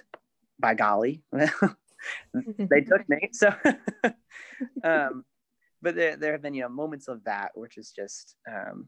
by 0.60 0.73
golly, 0.73 1.21
they 1.34 2.82
took 2.82 3.08
me. 3.10 3.30
So, 3.34 3.54
um, 4.84 5.26
but 5.82 5.95
there, 5.95 6.15
there 6.15 6.32
have 6.32 6.41
been, 6.41 6.54
you 6.54 6.63
know, 6.63 6.69
moments 6.69 7.08
of 7.08 7.23
that, 7.26 7.52
which 7.56 7.78
is 7.78 7.91
just, 7.91 8.36
um, 8.52 8.88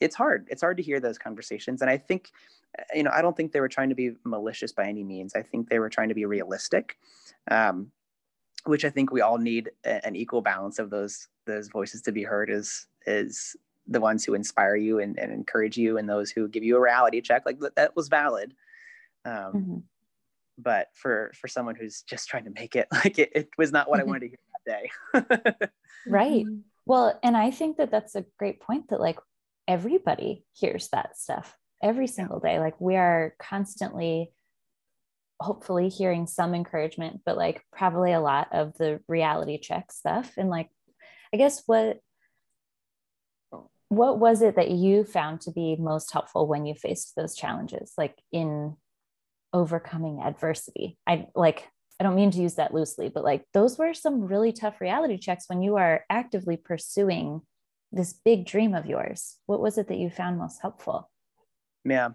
it's 0.00 0.14
hard. 0.14 0.46
It's 0.50 0.62
hard 0.62 0.76
to 0.76 0.82
hear 0.82 1.00
those 1.00 1.18
conversations. 1.18 1.82
And 1.82 1.90
I 1.90 1.96
think, 1.96 2.30
you 2.94 3.02
know, 3.02 3.10
I 3.12 3.22
don't 3.22 3.36
think 3.36 3.52
they 3.52 3.60
were 3.60 3.68
trying 3.68 3.88
to 3.88 3.94
be 3.94 4.12
malicious 4.24 4.72
by 4.72 4.86
any 4.86 5.04
means. 5.04 5.34
I 5.34 5.42
think 5.42 5.68
they 5.68 5.78
were 5.78 5.88
trying 5.88 6.08
to 6.08 6.14
be 6.14 6.24
realistic, 6.24 6.98
um, 7.50 7.90
which 8.64 8.84
I 8.84 8.90
think 8.90 9.10
we 9.10 9.20
all 9.20 9.38
need 9.38 9.70
a, 9.84 10.04
an 10.06 10.16
equal 10.16 10.42
balance 10.42 10.78
of 10.78 10.90
those, 10.90 11.28
those 11.46 11.68
voices 11.68 12.02
to 12.02 12.12
be 12.12 12.22
heard 12.22 12.50
is, 12.50 12.86
is 13.06 13.56
the 13.86 14.00
ones 14.00 14.24
who 14.24 14.34
inspire 14.34 14.76
you 14.76 15.00
and, 15.00 15.18
and 15.18 15.32
encourage 15.32 15.76
you 15.76 15.98
and 15.98 16.08
those 16.08 16.30
who 16.30 16.48
give 16.48 16.62
you 16.62 16.76
a 16.76 16.80
reality 16.80 17.20
check. 17.20 17.44
Like 17.46 17.58
that 17.76 17.96
was 17.96 18.08
valid. 18.08 18.54
Um, 19.24 19.52
mm-hmm 19.52 19.78
but 20.58 20.88
for 20.92 21.30
for 21.34 21.48
someone 21.48 21.76
who's 21.76 22.02
just 22.02 22.28
trying 22.28 22.44
to 22.44 22.50
make 22.50 22.74
it 22.76 22.88
like 22.92 23.18
it, 23.18 23.30
it 23.34 23.48
was 23.56 23.72
not 23.72 23.88
what 23.88 24.00
mm-hmm. 24.00 24.08
i 24.08 24.10
wanted 24.10 24.20
to 24.20 24.28
hear 24.28 24.38
that 24.66 25.60
day 25.60 25.68
right 26.06 26.44
mm-hmm. 26.44 26.58
well 26.84 27.18
and 27.22 27.36
i 27.36 27.50
think 27.50 27.76
that 27.76 27.90
that's 27.90 28.16
a 28.16 28.24
great 28.38 28.60
point 28.60 28.88
that 28.90 29.00
like 29.00 29.18
everybody 29.68 30.44
hears 30.54 30.88
that 30.88 31.16
stuff 31.16 31.56
every 31.82 32.08
single 32.08 32.40
day. 32.40 32.58
Like 32.58 32.80
we 32.80 32.96
are 32.96 33.34
constantly 33.38 34.32
hopefully 35.40 35.88
hearing 35.88 36.26
some 36.26 36.52
encouragement 36.52 37.20
but 37.24 37.36
like 37.36 37.62
probably 37.72 38.10
a 38.10 38.18
lot 38.20 38.48
of 38.50 38.76
the 38.76 39.00
reality 39.06 39.56
check 39.56 39.92
stuff. 39.92 40.32
And 40.36 40.48
like 40.48 40.68
i 41.32 41.36
guess 41.36 41.62
what 41.66 41.98
what 43.88 44.18
was 44.18 44.42
it 44.42 44.56
that 44.56 44.70
you 44.70 45.04
found 45.04 45.40
to 45.42 45.52
be 45.52 45.76
most 45.76 46.12
helpful 46.12 46.46
when 46.46 46.66
you 46.66 46.74
faced 46.74 47.14
those 47.16 47.36
challenges 47.36 47.92
like 47.96 48.18
in 48.32 48.76
overcoming 49.52 50.20
adversity. 50.20 50.98
I 51.06 51.26
like, 51.34 51.68
I 52.00 52.04
don't 52.04 52.14
mean 52.14 52.30
to 52.32 52.40
use 52.40 52.54
that 52.56 52.74
loosely, 52.74 53.08
but 53.08 53.24
like 53.24 53.44
those 53.52 53.78
were 53.78 53.94
some 53.94 54.22
really 54.22 54.52
tough 54.52 54.80
reality 54.80 55.18
checks 55.18 55.44
when 55.48 55.62
you 55.62 55.76
are 55.76 56.04
actively 56.10 56.56
pursuing 56.56 57.40
this 57.92 58.12
big 58.12 58.46
dream 58.46 58.74
of 58.74 58.86
yours. 58.86 59.36
What 59.46 59.60
was 59.60 59.78
it 59.78 59.88
that 59.88 59.98
you 59.98 60.10
found 60.10 60.38
most 60.38 60.60
helpful? 60.60 61.10
Yeah. 61.84 62.10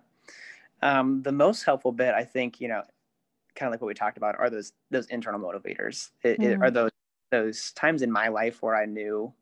Um, 0.82 1.24
the 1.24 1.32
most 1.32 1.64
helpful 1.64 1.92
bit, 1.92 2.14
I 2.14 2.24
think, 2.24 2.60
you 2.60 2.68
know, 2.68 2.84
kind 3.56 3.68
of 3.68 3.72
like 3.72 3.82
what 3.82 3.88
we 3.88 3.94
talked 3.94 4.18
about, 4.18 4.38
are 4.38 4.50
those 4.50 4.74
those 4.92 5.08
internal 5.08 5.40
motivators. 5.40 6.10
It, 6.24 6.40
mm. 6.40 6.46
it, 6.46 6.62
are 6.62 6.72
those 6.72 6.92
those 7.32 7.72
times 7.72 8.02
in 8.02 8.12
my 8.12 8.28
life 8.28 8.62
where 8.62 8.76
I 8.76 8.86
knew 8.86 9.34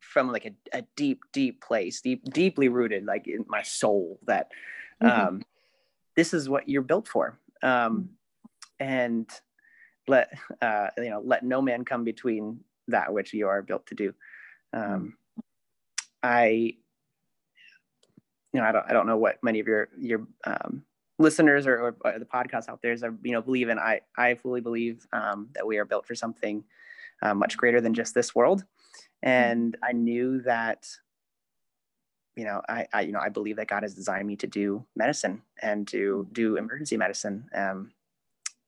from 0.00 0.32
like 0.32 0.46
a, 0.46 0.78
a 0.78 0.84
deep, 0.96 1.22
deep 1.32 1.62
place, 1.62 2.00
deep, 2.00 2.24
deeply 2.24 2.68
rooted, 2.68 3.06
like 3.06 3.28
in 3.28 3.44
my 3.48 3.62
soul, 3.62 4.18
that 4.26 4.50
mm-hmm. 5.02 5.28
um, 5.28 5.42
this 6.16 6.34
is 6.34 6.48
what 6.48 6.68
you're 6.68 6.82
built 6.82 7.08
for 7.08 7.38
um, 7.62 8.10
and 8.78 9.28
let 10.08 10.32
uh, 10.60 10.88
you 10.98 11.10
know 11.10 11.22
let 11.24 11.44
no 11.44 11.62
man 11.62 11.84
come 11.84 12.04
between 12.04 12.60
that 12.88 13.12
which 13.12 13.32
you 13.32 13.46
are 13.46 13.62
built 13.62 13.86
to 13.86 13.94
do 13.94 14.12
um, 14.72 15.14
i 16.22 16.74
you 18.52 18.60
know 18.60 18.64
i 18.64 18.72
don't 18.72 18.86
i 18.88 18.92
don't 18.92 19.06
know 19.06 19.16
what 19.16 19.38
many 19.42 19.60
of 19.60 19.66
your 19.66 19.88
your 19.98 20.26
um, 20.44 20.82
listeners 21.18 21.66
or, 21.66 21.94
or, 22.04 22.18
the 22.18 22.24
podcast 22.24 22.68
out 22.68 22.80
there 22.82 22.92
is 22.92 23.04
you 23.22 23.32
know 23.32 23.42
believe 23.42 23.68
in 23.68 23.78
i 23.78 24.00
i 24.16 24.34
fully 24.34 24.60
believe 24.60 25.06
um, 25.12 25.48
that 25.54 25.66
we 25.66 25.78
are 25.78 25.84
built 25.84 26.06
for 26.06 26.14
something 26.14 26.64
uh, 27.22 27.34
much 27.34 27.56
greater 27.56 27.80
than 27.80 27.94
just 27.94 28.14
this 28.14 28.34
world 28.34 28.64
and 29.22 29.76
i 29.82 29.92
knew 29.92 30.40
that 30.40 30.86
you 32.36 32.46
know, 32.46 32.62
I, 32.68 32.86
I, 32.92 33.00
you 33.02 33.12
know, 33.12 33.20
I 33.20 33.28
believe 33.28 33.56
that 33.56 33.68
God 33.68 33.82
has 33.82 33.94
designed 33.94 34.26
me 34.26 34.34
to 34.36 34.46
do 34.46 34.86
medicine 34.96 35.42
and 35.60 35.86
to 35.88 36.26
do 36.32 36.56
emergency 36.56 36.96
medicine 36.96 37.46
um, 37.54 37.92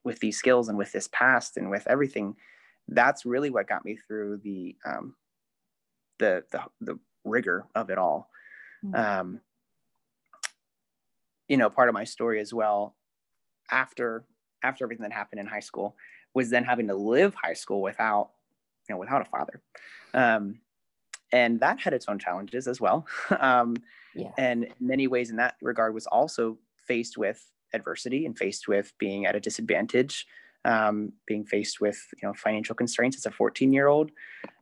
with 0.05 0.19
these 0.21 0.37
skills 0.37 0.69
and 0.69 0.77
with 0.77 0.93
this 0.93 1.09
past 1.11 1.57
and 1.57 1.71
with 1.71 1.87
everything. 1.87 2.37
That's 2.89 3.25
really 3.25 3.49
what 3.49 3.69
got 3.69 3.85
me 3.85 3.97
through 3.97 4.43
the 4.45 4.77
um, 4.85 5.15
the, 6.19 6.45
the 6.51 6.61
the 6.81 6.99
rigor 7.25 7.67
of 7.75 7.91
it 7.91 7.99
all. 7.99 8.31
Mm-hmm. 8.85 8.95
Um, 8.95 9.41
you 11.49 11.57
know, 11.57 11.71
part 11.71 11.89
of 11.89 11.95
my 11.95 12.05
story 12.05 12.41
as 12.41 12.53
well, 12.55 12.97
after 13.71 14.25
after 14.63 14.85
everything 14.85 15.03
that 15.03 15.13
happened 15.13 15.41
in 15.41 15.47
high 15.47 15.61
school, 15.61 15.97
was 16.35 16.51
then 16.51 16.65
having 16.65 16.87
to 16.89 16.95
live 16.95 17.35
high 17.35 17.53
school 17.53 17.83
without, 17.83 18.31
you 18.89 18.95
know, 18.95 18.99
without 18.99 19.23
a 19.23 19.25
father. 19.25 19.61
Um, 20.15 20.61
and 21.33 21.61
that 21.61 21.81
had 21.81 21.95
its 21.95 22.07
own 22.09 22.19
challenges 22.19 22.69
as 22.69 22.81
well. 22.81 23.07
um, 23.41 23.77
yeah. 24.15 24.31
And 24.39 24.65
in 24.65 24.73
many 24.81 25.07
ways, 25.07 25.31
in 25.31 25.37
that 25.37 25.57
regard, 25.63 25.95
was 25.95 26.07
also 26.07 26.59
faced 26.87 27.17
with 27.17 27.45
adversity 27.73 28.27
and 28.27 28.37
faced 28.37 28.69
with 28.69 28.93
being 28.99 29.27
at 29.27 29.35
a 29.35 29.41
disadvantage, 29.41 30.27
um, 30.65 31.13
being 31.27 31.45
faced 31.45 31.81
with 31.81 31.99
you 32.21 32.29
know 32.29 32.35
financial 32.35 32.75
constraints 32.75 33.17
as 33.17 33.27
a 33.27 33.31
14 33.31 33.73
year 33.73 33.89
old, 33.89 34.11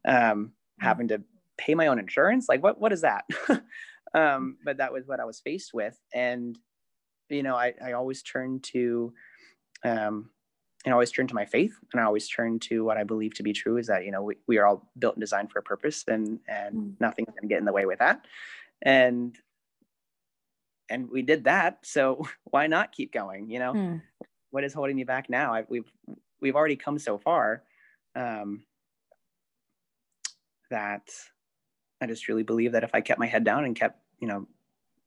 um, 0.07 0.15
mm-hmm. 0.15 0.45
having 0.87 1.09
to 1.09 1.23
pay 1.61 1.75
my 1.75 1.89
own 1.89 1.99
insurance. 1.99 2.49
Like 2.49 2.63
what 2.63 2.81
what 2.81 2.93
is 2.93 3.03
that? 3.03 3.25
um, 4.15 4.57
but 4.65 4.79
that 4.79 4.93
was 4.93 5.07
what 5.07 5.21
I 5.21 5.25
was 5.25 5.41
faced 5.41 5.73
with, 5.75 5.99
and 6.15 6.59
you 7.29 7.43
know 7.43 7.57
I 7.57 7.75
I 7.85 7.93
always 7.93 8.23
turn 8.23 8.61
to 8.73 9.13
um, 9.85 10.31
and 10.85 10.93
I 10.93 10.95
always 10.95 11.11
turn 11.11 11.27
to 11.27 11.35
my 11.35 11.45
faith 11.45 11.75
and 11.93 12.01
I 12.01 12.05
always 12.05 12.29
turn 12.29 12.59
to 12.61 12.85
what 12.85 12.97
I 12.97 13.05
believe 13.05 13.35
to 13.35 13.43
be 13.43 13.53
true 13.53 13.77
is 13.77 13.87
that, 13.89 14.05
you 14.05 14.11
know, 14.11 14.23
we, 14.23 14.37
we 14.47 14.57
are 14.59 14.67
all 14.67 14.89
built 14.99 15.17
and 15.17 15.21
designed 15.21 15.53
for 15.53 15.59
a 15.59 15.63
purpose 15.63 16.05
and, 16.09 16.41
and 16.49 16.75
mm. 16.75 16.95
nothing's 17.01 17.35
to 17.41 17.47
get 17.47 17.59
in 17.59 17.67
the 17.67 17.73
way 17.73 17.85
with 17.85 17.99
that. 17.99 18.25
And, 18.81 19.37
and 20.89 21.11
we 21.11 21.21
did 21.21 21.45
that. 21.45 21.81
So 21.83 22.27
why 22.45 22.67
not 22.67 22.93
keep 22.93 23.13
going? 23.13 23.51
You 23.51 23.59
know, 23.59 23.73
mm. 23.75 24.03
what 24.51 24.65
is 24.65 24.73
holding 24.73 24.97
me 24.97 25.05
back 25.05 25.29
now? 25.29 25.53
I, 25.53 25.65
we've, 25.69 25.91
we've 26.41 26.57
already 26.57 26.77
come 26.77 26.99
so 26.99 27.19
far 27.19 27.63
um, 28.17 28.63
that 30.71 31.11
I 32.01 32.07
just 32.07 32.29
really 32.29 32.43
believe 32.43 32.73
that 32.73 32.85
if 32.85 32.95
I 32.95 33.01
kept 33.01 33.21
my 33.21 33.27
head 33.27 33.45
down 33.45 33.65
and 33.65 33.77
kept, 33.77 34.01
you 34.19 34.29
know, 34.29 34.47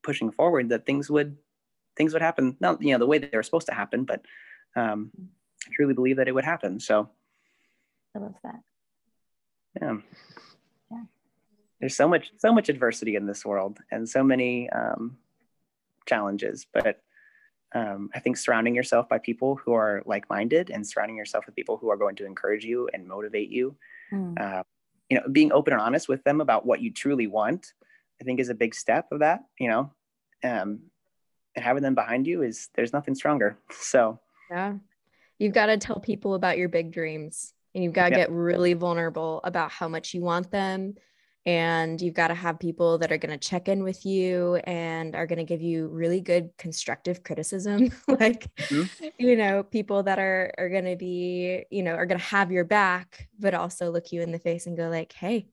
pushing 0.03 0.32
forward, 0.32 0.69
that 0.69 0.86
things 0.86 1.10
would, 1.10 1.38
things 1.95 2.13
would 2.13 2.21
happen. 2.21 2.58
Not 2.60 2.82
you 2.82 2.91
know 2.91 2.99
the 2.99 3.08
way 3.08 3.17
they 3.17 3.29
were 3.34 3.43
supposed 3.43 3.67
to 3.67 3.73
happen, 3.73 4.03
but 4.03 4.25
um, 4.75 5.12
I 5.65 5.71
truly 5.73 5.93
believe 5.93 6.17
that 6.17 6.27
it 6.27 6.34
would 6.34 6.45
happen. 6.45 6.79
So 6.79 7.10
I 8.15 8.19
love 8.19 8.36
that. 8.43 8.60
Yeah. 9.82 9.97
Yeah. 10.91 11.03
There's 11.79 11.95
so 11.95 12.08
much 12.08 12.32
so 12.38 12.53
much 12.53 12.69
adversity 12.69 13.15
in 13.15 13.25
this 13.25 13.45
world 13.45 13.79
and 13.91 14.08
so 14.08 14.23
many 14.23 14.69
um, 14.69 15.17
challenges, 16.06 16.65
but 16.71 17.01
um, 17.75 18.10
I 18.13 18.19
think 18.19 18.38
surrounding 18.38 18.75
yourself 18.75 19.10
by 19.10 19.17
people 19.17 19.56
who 19.56 19.73
are 19.73 20.03
like-minded 20.06 20.69
and 20.69 20.88
surrounding 20.88 21.17
yourself 21.17 21.47
with 21.47 21.56
people 21.56 21.77
who 21.77 21.89
are 21.89 21.97
going 21.97 22.15
to 22.17 22.25
encourage 22.25 22.63
you 22.63 22.88
and 22.93 23.08
motivate 23.08 23.49
you, 23.49 23.75
mm. 24.12 24.39
uh, 24.39 24.63
you 25.09 25.17
know, 25.17 25.23
being 25.31 25.51
open 25.51 25.73
and 25.73 25.81
honest 25.81 26.07
with 26.07 26.23
them 26.23 26.41
about 26.41 26.65
what 26.65 26.81
you 26.81 26.91
truly 26.91 27.27
want, 27.27 27.73
I 28.21 28.23
think 28.23 28.39
is 28.39 28.49
a 28.49 28.55
big 28.55 28.75
step 28.75 29.07
of 29.11 29.19
that. 29.19 29.41
You 29.59 29.69
know, 29.69 29.91
um, 30.43 30.81
and 31.55 31.63
having 31.63 31.83
them 31.83 31.95
behind 31.95 32.27
you 32.27 32.41
is 32.41 32.69
there's 32.75 32.93
nothing 32.93 33.15
stronger. 33.15 33.57
So 33.71 34.19
yeah, 34.49 34.73
you've 35.39 35.53
got 35.53 35.67
to 35.67 35.77
tell 35.77 35.99
people 35.99 36.35
about 36.35 36.57
your 36.57 36.69
big 36.69 36.91
dreams, 36.91 37.53
and 37.73 37.83
you've 37.83 37.93
got 37.93 38.09
to 38.09 38.15
yeah. 38.15 38.21
get 38.23 38.31
really 38.31 38.73
vulnerable 38.73 39.41
about 39.43 39.71
how 39.71 39.87
much 39.87 40.13
you 40.13 40.21
want 40.21 40.51
them 40.51 40.95
and 41.45 42.01
you've 42.01 42.13
got 42.13 42.29
to 42.29 42.34
have 42.34 42.60
people 42.60 42.97
that 42.99 43.12
are 43.12 43.17
going 43.17 43.38
to 43.38 43.49
check 43.49 43.67
in 43.67 43.84
with 43.84 44.06
you 44.06 44.56
and 44.63 45.13
are 45.15 45.27
going 45.27 45.39
to 45.39 45.43
give 45.43 45.62
you 45.62 45.88
really 45.88 46.21
good 46.21 46.49
constructive 46.58 47.23
criticism. 47.23 47.91
Like 48.08 48.53
mm-hmm. 48.56 49.08
you 49.17 49.36
know 49.36 49.63
people 49.63 50.03
that 50.03 50.19
are 50.19 50.53
are 50.58 50.69
going 50.69 50.86
to 50.86 50.95
be 50.95 51.65
you 51.71 51.84
know 51.84 51.93
are 51.93 52.06
going 52.06 52.19
to 52.19 52.25
have 52.25 52.51
your 52.51 52.63
back 52.63 53.27
but 53.39 53.53
also 53.53 53.91
look 53.91 54.12
you 54.12 54.21
in 54.21 54.32
the 54.32 54.39
face 54.39 54.67
and 54.67 54.77
go 54.77 54.88
like 54.88 55.12
hey 55.13 55.47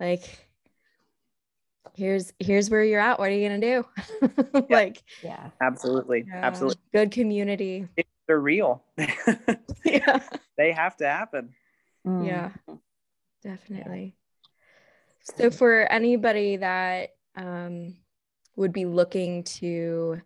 like 0.00 0.24
here's 1.94 2.32
here's 2.38 2.70
where 2.70 2.82
you're 2.82 3.00
at. 3.00 3.18
What 3.18 3.28
are 3.28 3.34
you 3.34 3.48
going 3.48 3.60
to 3.60 3.74
do? 3.74 3.86
Yeah. 4.54 4.76
like 4.76 5.02
yeah. 5.22 5.50
Absolutely. 5.60 6.24
yeah. 6.26 6.40
absolutely. 6.42 6.82
good 6.92 7.10
community. 7.10 7.88
They're 8.26 8.40
real. 8.40 8.84
Yeah. 9.84 10.20
They 10.56 10.72
have 10.72 10.96
to 10.98 11.06
happen. 11.06 11.54
Mm. 12.06 12.26
yeah. 12.26 12.50
Definitely 13.42 14.16
so, 15.22 15.50
for 15.50 15.90
anybody 15.90 16.56
that 16.56 17.10
um, 17.36 17.96
would 18.56 18.72
be 18.72 18.84
looking 18.84 19.44
to, 19.44 20.20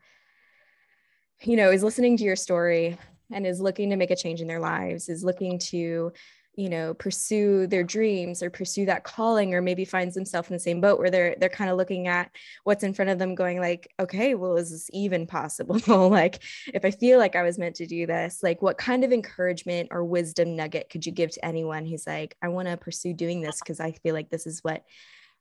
you 1.42 1.56
know, 1.56 1.70
is 1.70 1.82
listening 1.82 2.16
to 2.16 2.24
your 2.24 2.36
story 2.36 2.98
and 3.30 3.46
is 3.46 3.60
looking 3.60 3.90
to 3.90 3.96
make 3.96 4.10
a 4.10 4.16
change 4.16 4.40
in 4.40 4.46
their 4.46 4.60
lives, 4.60 5.08
is 5.08 5.24
looking 5.24 5.58
to, 5.58 6.12
you 6.56 6.68
know, 6.68 6.94
pursue 6.94 7.66
their 7.66 7.84
dreams 7.84 8.42
or 8.42 8.50
pursue 8.50 8.86
that 8.86 9.04
calling, 9.04 9.54
or 9.54 9.62
maybe 9.62 9.84
finds 9.84 10.14
themselves 10.14 10.48
in 10.48 10.54
the 10.54 10.60
same 10.60 10.80
boat 10.80 10.98
where 10.98 11.10
they're 11.10 11.36
they're 11.38 11.48
kind 11.48 11.70
of 11.70 11.76
looking 11.76 12.08
at 12.08 12.30
what's 12.64 12.82
in 12.82 12.94
front 12.94 13.10
of 13.10 13.18
them, 13.18 13.34
going 13.34 13.60
like, 13.60 13.92
okay, 14.00 14.34
well, 14.34 14.56
is 14.56 14.70
this 14.70 14.90
even 14.92 15.26
possible? 15.26 15.78
like, 16.08 16.42
if 16.74 16.84
I 16.84 16.90
feel 16.90 17.18
like 17.18 17.36
I 17.36 17.42
was 17.42 17.58
meant 17.58 17.76
to 17.76 17.86
do 17.86 18.06
this, 18.06 18.42
like, 18.42 18.62
what 18.62 18.78
kind 18.78 19.04
of 19.04 19.12
encouragement 19.12 19.88
or 19.90 20.04
wisdom 20.04 20.56
nugget 20.56 20.90
could 20.90 21.06
you 21.06 21.12
give 21.12 21.30
to 21.32 21.44
anyone 21.44 21.86
who's 21.86 22.06
like, 22.06 22.36
I 22.42 22.48
want 22.48 22.68
to 22.68 22.76
pursue 22.76 23.12
doing 23.12 23.40
this 23.40 23.60
because 23.60 23.80
I 23.80 23.92
feel 23.92 24.14
like 24.14 24.30
this 24.30 24.46
is 24.46 24.64
what 24.64 24.84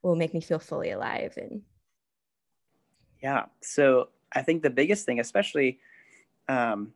will 0.06 0.16
make 0.16 0.34
me 0.34 0.40
feel 0.40 0.58
fully 0.58 0.90
alive 0.90 1.34
and 1.36 1.62
yeah 3.22 3.46
so 3.60 4.08
i 4.32 4.42
think 4.42 4.62
the 4.62 4.70
biggest 4.70 5.04
thing 5.04 5.20
especially 5.20 5.78
um, 6.48 6.92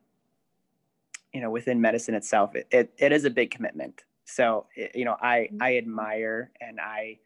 you 1.33 1.41
know 1.41 1.51
within 1.51 1.81
medicine 1.81 2.15
itself 2.15 2.55
it, 2.55 2.69
it, 2.71 2.93
it 2.99 3.13
is 3.13 3.25
a 3.25 3.31
big 3.31 3.51
commitment 3.51 4.05
so 4.31 4.67
you 4.95 5.05
know 5.05 5.17
i 5.21 5.49
mm-hmm. 5.51 5.63
i 5.63 5.77
admire 5.77 6.51
and 6.61 6.81
i 6.81 7.19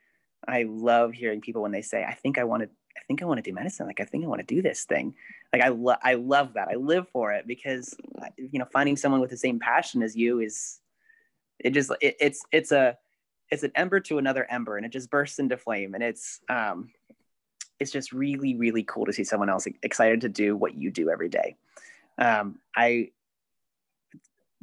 i 0.49 0.65
love 0.65 1.13
hearing 1.13 1.41
people 1.41 1.63
when 1.63 1.73
they 1.73 1.83
say 1.83 2.05
i 2.05 2.15
think 2.15 2.39
i 2.39 2.45
want 2.45 2.63
to 2.63 2.69
i 2.97 3.01
think 3.07 3.23
i 3.23 3.25
want 3.25 3.39
to 3.39 3.43
do 3.43 3.53
medicine. 3.53 3.87
Like 3.87 4.01
i 4.01 4.05
think 4.05 4.25
i 4.25 4.29
want 4.29 4.47
to 4.47 4.55
do 4.55 4.63
this 4.63 4.85
thing. 4.85 5.15
Like 5.53 5.63
i 5.63 5.69
love 5.69 5.99
i 6.03 6.15
love 6.15 6.55
that. 6.55 6.69
I 6.69 6.75
live 6.75 7.09
for 7.09 7.33
it 7.33 7.47
because 7.47 7.95
you 8.37 8.59
know 8.59 8.67
finding 8.73 8.97
someone 8.97 9.21
with 9.21 9.31
the 9.31 9.37
same 9.37 9.59
passion 9.59 10.03
as 10.03 10.17
you 10.17 10.41
is 10.41 10.81
it 11.59 11.71
just 11.71 11.91
it, 12.01 12.17
it's 12.21 12.45
it's 12.53 12.73
a 12.73 12.97
it's 13.51 13.63
an 13.63 13.73
ember 13.75 14.01
to 14.01 14.19
another 14.19 14.47
ember 14.51 14.77
and 14.77 14.87
it 14.87 14.93
just 14.93 15.11
bursts 15.11 15.39
into 15.39 15.57
flame. 15.57 15.95
And 15.95 16.03
it's 16.03 16.41
um 16.49 16.91
it's 17.81 17.91
just 17.91 18.13
really 18.13 18.55
really 18.57 18.85
cool 18.85 19.07
to 19.07 19.13
see 19.13 19.25
someone 19.25 19.51
else 19.51 19.67
excited 19.83 20.21
to 20.23 20.29
do 20.29 20.57
what 20.57 20.75
you 20.75 20.91
do 20.91 21.11
every 21.11 21.29
day. 21.29 21.57
Um 22.19 22.59
i 22.77 23.11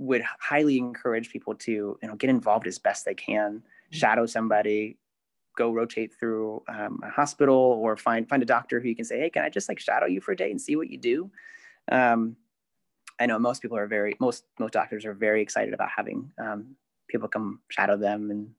would 0.02 0.24
highly 0.40 0.80
encourage 0.80 1.30
people 1.30 1.54
to 1.54 1.72
you 1.72 2.08
know 2.08 2.16
get 2.16 2.30
involved 2.30 2.66
as 2.66 2.80
best 2.80 3.06
they 3.06 3.14
can 3.14 3.58
mm-hmm. 3.58 3.96
shadow 3.96 4.26
somebody 4.26 4.98
go 5.56 5.72
rotate 5.72 6.12
through 6.20 6.64
um, 6.68 7.00
a 7.04 7.10
hospital 7.10 7.56
or 7.56 7.96
find 7.96 8.28
find 8.28 8.42
a 8.42 8.46
doctor 8.46 8.80
who 8.80 8.88
you 8.88 8.96
can 8.96 9.06
say 9.06 9.20
hey 9.20 9.30
can 9.30 9.44
i 9.44 9.50
just 9.50 9.70
like 9.70 9.80
shadow 9.80 10.08
you 10.08 10.20
for 10.20 10.32
a 10.32 10.36
day 10.36 10.50
and 10.50 10.60
see 10.60 10.76
what 10.76 10.90
you 10.90 10.98
do 10.98 11.30
um, 11.92 12.36
i 13.20 13.28
know 13.28 13.38
most 13.38 13.62
people 13.62 13.78
are 13.78 13.86
very 13.86 14.16
most 14.20 14.44
most 14.60 14.74
doctors 14.74 15.06
are 15.06 15.14
very 15.14 15.42
excited 15.42 15.74
about 15.74 15.90
having 15.96 16.32
um, 16.40 16.76
people 17.08 17.28
come 17.28 17.60
shadow 17.70 17.96
them 17.96 18.32
and 18.32 18.50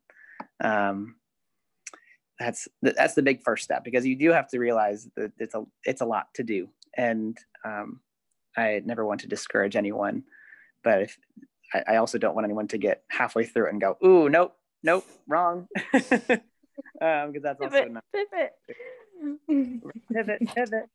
um, 0.61 1.17
that's 2.39 2.69
that's 2.83 3.15
the 3.15 3.23
big 3.23 3.43
first 3.43 3.65
step 3.65 3.83
because 3.83 4.07
you 4.07 4.15
do 4.15 4.31
have 4.31 4.49
to 4.49 4.61
realize 4.61 5.09
that 5.17 5.33
it's 5.39 5.57
a 5.57 5.65
it's 5.85 6.03
a 6.03 6.07
lot 6.07 6.33
to 6.35 6.45
do 6.45 6.69
and 6.97 7.37
um, 7.65 7.99
i 8.57 8.81
never 8.85 9.05
want 9.05 9.21
to 9.21 9.27
discourage 9.27 9.75
anyone 9.75 10.23
but 10.83 11.03
if 11.03 11.19
I, 11.73 11.95
I, 11.95 11.97
also 11.97 12.19
don't 12.19 12.35
want 12.35 12.45
anyone 12.45 12.69
to 12.69 12.79
get 12.79 13.03
halfway 13.09 13.45
through 13.45 13.67
it 13.67 13.73
and 13.73 13.81
go 13.81 13.97
ooh 14.05 14.29
nope 14.29 14.57
nope 14.83 15.05
wrong 15.27 15.69
because 15.93 16.13
um, 17.01 17.33
that's 17.43 17.61
also 17.61 17.71
pivot, 17.71 17.93
not 17.93 18.05
pivot 18.13 18.53
pivot 20.13 20.41
pivot 20.55 20.89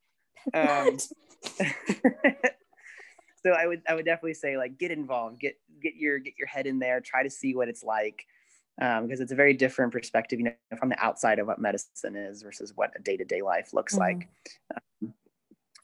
um, 0.54 0.98
so 3.44 3.52
i 3.52 3.66
would 3.66 3.82
i 3.88 3.96
would 3.96 4.06
definitely 4.06 4.34
say 4.34 4.58
like 4.58 4.78
get 4.78 4.92
involved 4.92 5.40
get 5.40 5.56
get 5.82 5.96
your 5.96 6.20
get 6.20 6.34
your 6.38 6.48
head 6.48 6.68
in 6.68 6.80
there 6.80 7.00
try 7.00 7.24
to 7.24 7.30
see 7.30 7.56
what 7.56 7.68
it's 7.68 7.84
like 7.84 8.26
um, 8.80 9.08
because 9.08 9.22
it's 9.22 9.32
a 9.32 9.36
very 9.36 9.54
different 9.54 9.92
perspective, 9.92 10.40
you 10.40 10.46
know, 10.46 10.78
from 10.78 10.90
the 10.90 11.04
outside 11.04 11.40
of 11.40 11.48
what 11.48 11.60
medicine 11.60 12.16
is 12.16 12.44
versus 12.44 12.74
what 12.76 12.92
a 12.96 13.02
day-to-day 13.02 13.42
life 13.42 13.74
looks 13.74 13.94
mm-hmm. 13.94 14.20
like. 14.20 14.30
Um, 14.76 15.14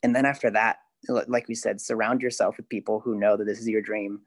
and 0.03 0.15
then 0.15 0.25
after 0.25 0.51
that, 0.51 0.77
like 1.07 1.47
we 1.47 1.55
said, 1.55 1.81
surround 1.81 2.21
yourself 2.21 2.57
with 2.57 2.69
people 2.69 2.99
who 2.99 3.19
know 3.19 3.37
that 3.37 3.45
this 3.45 3.59
is 3.59 3.67
your 3.67 3.81
dream. 3.81 4.21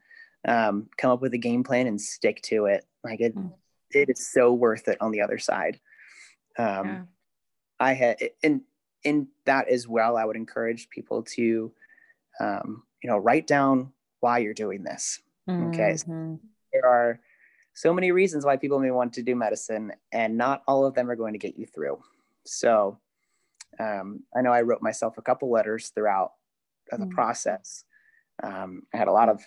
Um, 0.47 0.87
come 0.97 1.11
up 1.11 1.21
with 1.21 1.33
a 1.33 1.37
game 1.39 1.63
plan 1.63 1.87
and 1.87 1.99
stick 1.99 2.41
to 2.43 2.65
it. 2.65 2.85
Like 3.03 3.19
it, 3.21 3.35
mm-hmm. 3.35 3.49
it 3.91 4.09
is 4.09 4.31
so 4.31 4.53
worth 4.53 4.87
it 4.87 4.97
on 5.01 5.11
the 5.11 5.21
other 5.21 5.37
side. 5.37 5.79
Um, 6.57 6.87
yeah. 6.87 7.01
I 7.79 7.93
had, 7.93 8.17
and 8.43 8.61
in 9.03 9.27
that 9.45 9.67
as 9.67 9.87
well, 9.87 10.17
I 10.17 10.25
would 10.25 10.35
encourage 10.35 10.89
people 10.89 11.23
to, 11.35 11.71
um, 12.39 12.83
you 13.01 13.09
know, 13.09 13.17
write 13.17 13.47
down 13.47 13.91
why 14.19 14.39
you're 14.39 14.53
doing 14.53 14.83
this. 14.83 15.19
Okay, 15.49 15.93
mm-hmm. 15.93 16.33
so 16.35 16.39
there 16.73 16.85
are 16.85 17.21
so 17.73 17.93
many 17.93 18.11
reasons 18.11 18.43
why 18.43 18.57
people 18.57 18.79
may 18.79 18.91
want 18.91 19.13
to 19.13 19.21
do 19.21 19.35
medicine, 19.35 19.93
and 20.11 20.37
not 20.37 20.63
all 20.67 20.85
of 20.85 20.93
them 20.93 21.09
are 21.09 21.15
going 21.15 21.33
to 21.33 21.39
get 21.39 21.57
you 21.57 21.65
through. 21.65 22.01
So 22.43 22.99
um, 23.79 24.23
I 24.35 24.41
know 24.41 24.51
I 24.51 24.63
wrote 24.63 24.81
myself 24.81 25.17
a 25.17 25.21
couple 25.21 25.49
letters 25.49 25.89
throughout 25.89 26.33
the 26.91 27.05
mm. 27.05 27.11
process. 27.11 27.83
Um, 28.43 28.83
I 28.93 28.97
had 28.97 29.07
a 29.07 29.11
lot 29.11 29.29
of 29.29 29.41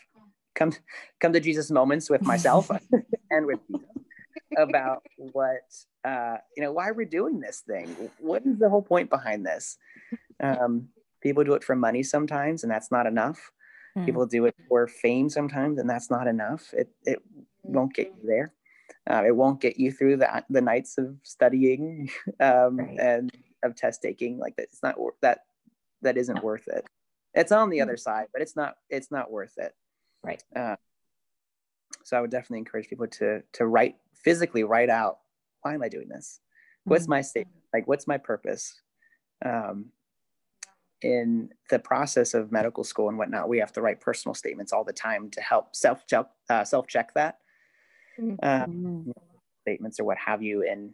come 0.55 0.72
come 1.20 1.33
to 1.33 1.40
Jesus 1.40 1.70
moments 1.70 2.11
with 2.11 2.22
myself 2.22 2.70
and 3.31 3.46
with 3.46 3.61
Jesus 3.68 3.87
about 4.59 5.03
what 5.16 5.62
uh, 6.05 6.37
you 6.57 6.62
know 6.62 6.72
why 6.72 6.90
we're 6.90 7.07
doing 7.07 7.40
this 7.40 7.61
thing. 7.61 8.11
What 8.18 8.42
is 8.44 8.59
the 8.59 8.68
whole 8.68 8.83
point 8.83 9.11
behind 9.11 9.46
this? 9.46 9.79
Um, 10.40 10.88
people 11.22 11.44
do 11.44 11.55
it 11.55 11.64
for 11.64 11.76
money 11.76 12.03
sometimes, 12.03 12.62
and 12.62 12.70
that's 12.70 12.90
not 12.90 13.07
enough. 13.07 13.53
Mm. 13.96 14.07
People 14.07 14.26
do 14.26 14.46
it 14.46 14.55
for 14.68 14.87
fame 14.87 15.29
sometimes, 15.29 15.79
and 15.79 15.88
that's 15.88 16.11
not 16.11 16.26
enough. 16.26 16.72
It 16.72 16.88
it 17.05 17.22
won't 17.62 17.94
get 17.94 18.09
you 18.09 18.26
there. 18.26 18.53
Uh, 19.09 19.22
it 19.26 19.35
won't 19.35 19.61
get 19.61 19.79
you 19.79 19.92
through 19.92 20.16
the 20.16 20.44
the 20.50 20.61
nights 20.61 20.98
of 20.98 21.16
studying 21.22 22.11
um, 22.40 22.79
right. 22.79 22.98
and 22.98 23.33
of 23.62 23.74
test 23.76 24.03
taking. 24.03 24.38
Like 24.38 24.57
that, 24.57 24.64
it's 24.64 24.83
not 24.83 24.96
that 25.22 25.40
that 26.03 26.16
isn't 26.16 26.42
worth 26.42 26.66
it. 26.68 26.87
It's 27.35 27.53
on 27.53 27.71
the 27.71 27.79
mm-hmm. 27.79 27.83
other 27.85 27.97
side, 27.97 28.27
but 28.33 28.43
it's 28.43 28.57
not 28.57 28.75
it's 28.88 29.11
not 29.11 29.31
worth 29.31 29.55
it. 29.57 29.73
Right. 30.23 30.43
Uh, 30.55 30.77
so 32.05 32.16
I 32.16 32.21
would 32.21 32.31
definitely 32.31 32.59
encourage 32.59 32.88
people 32.88 33.07
to 33.07 33.43
to 33.55 33.66
write 33.66 33.97
physically 34.14 34.64
write 34.64 34.90
out 34.90 35.19
why 35.62 35.75
am 35.75 35.83
I 35.83 35.88
doing 35.88 36.09
this? 36.09 36.40
What's 36.85 37.05
mm-hmm. 37.05 37.11
my 37.11 37.21
statement? 37.21 37.62
Like 37.73 37.87
what's 37.87 38.07
my 38.07 38.19
purpose? 38.19 38.81
Um, 39.45 39.87
in 41.03 41.49
the 41.71 41.79
process 41.79 42.35
of 42.35 42.53
medical 42.53 42.85
school 42.85 43.09
and 43.09 43.16
whatnot, 43.16 43.49
we 43.49 43.59
have 43.59 43.73
to 43.73 43.81
write 43.81 44.01
personal 44.01 44.35
statements 44.35 44.71
all 44.71 44.85
the 44.85 44.93
time 44.93 45.31
to 45.31 45.40
help 45.40 45.75
self 45.75 46.07
check 46.07 46.27
uh, 46.51 46.64
self 46.64 46.87
check 46.87 47.14
that 47.14 47.38
mm-hmm. 48.21 49.11
statements 49.62 50.01
or 50.01 50.05
what 50.05 50.19
have 50.19 50.43
you. 50.43 50.66
And 50.69 50.93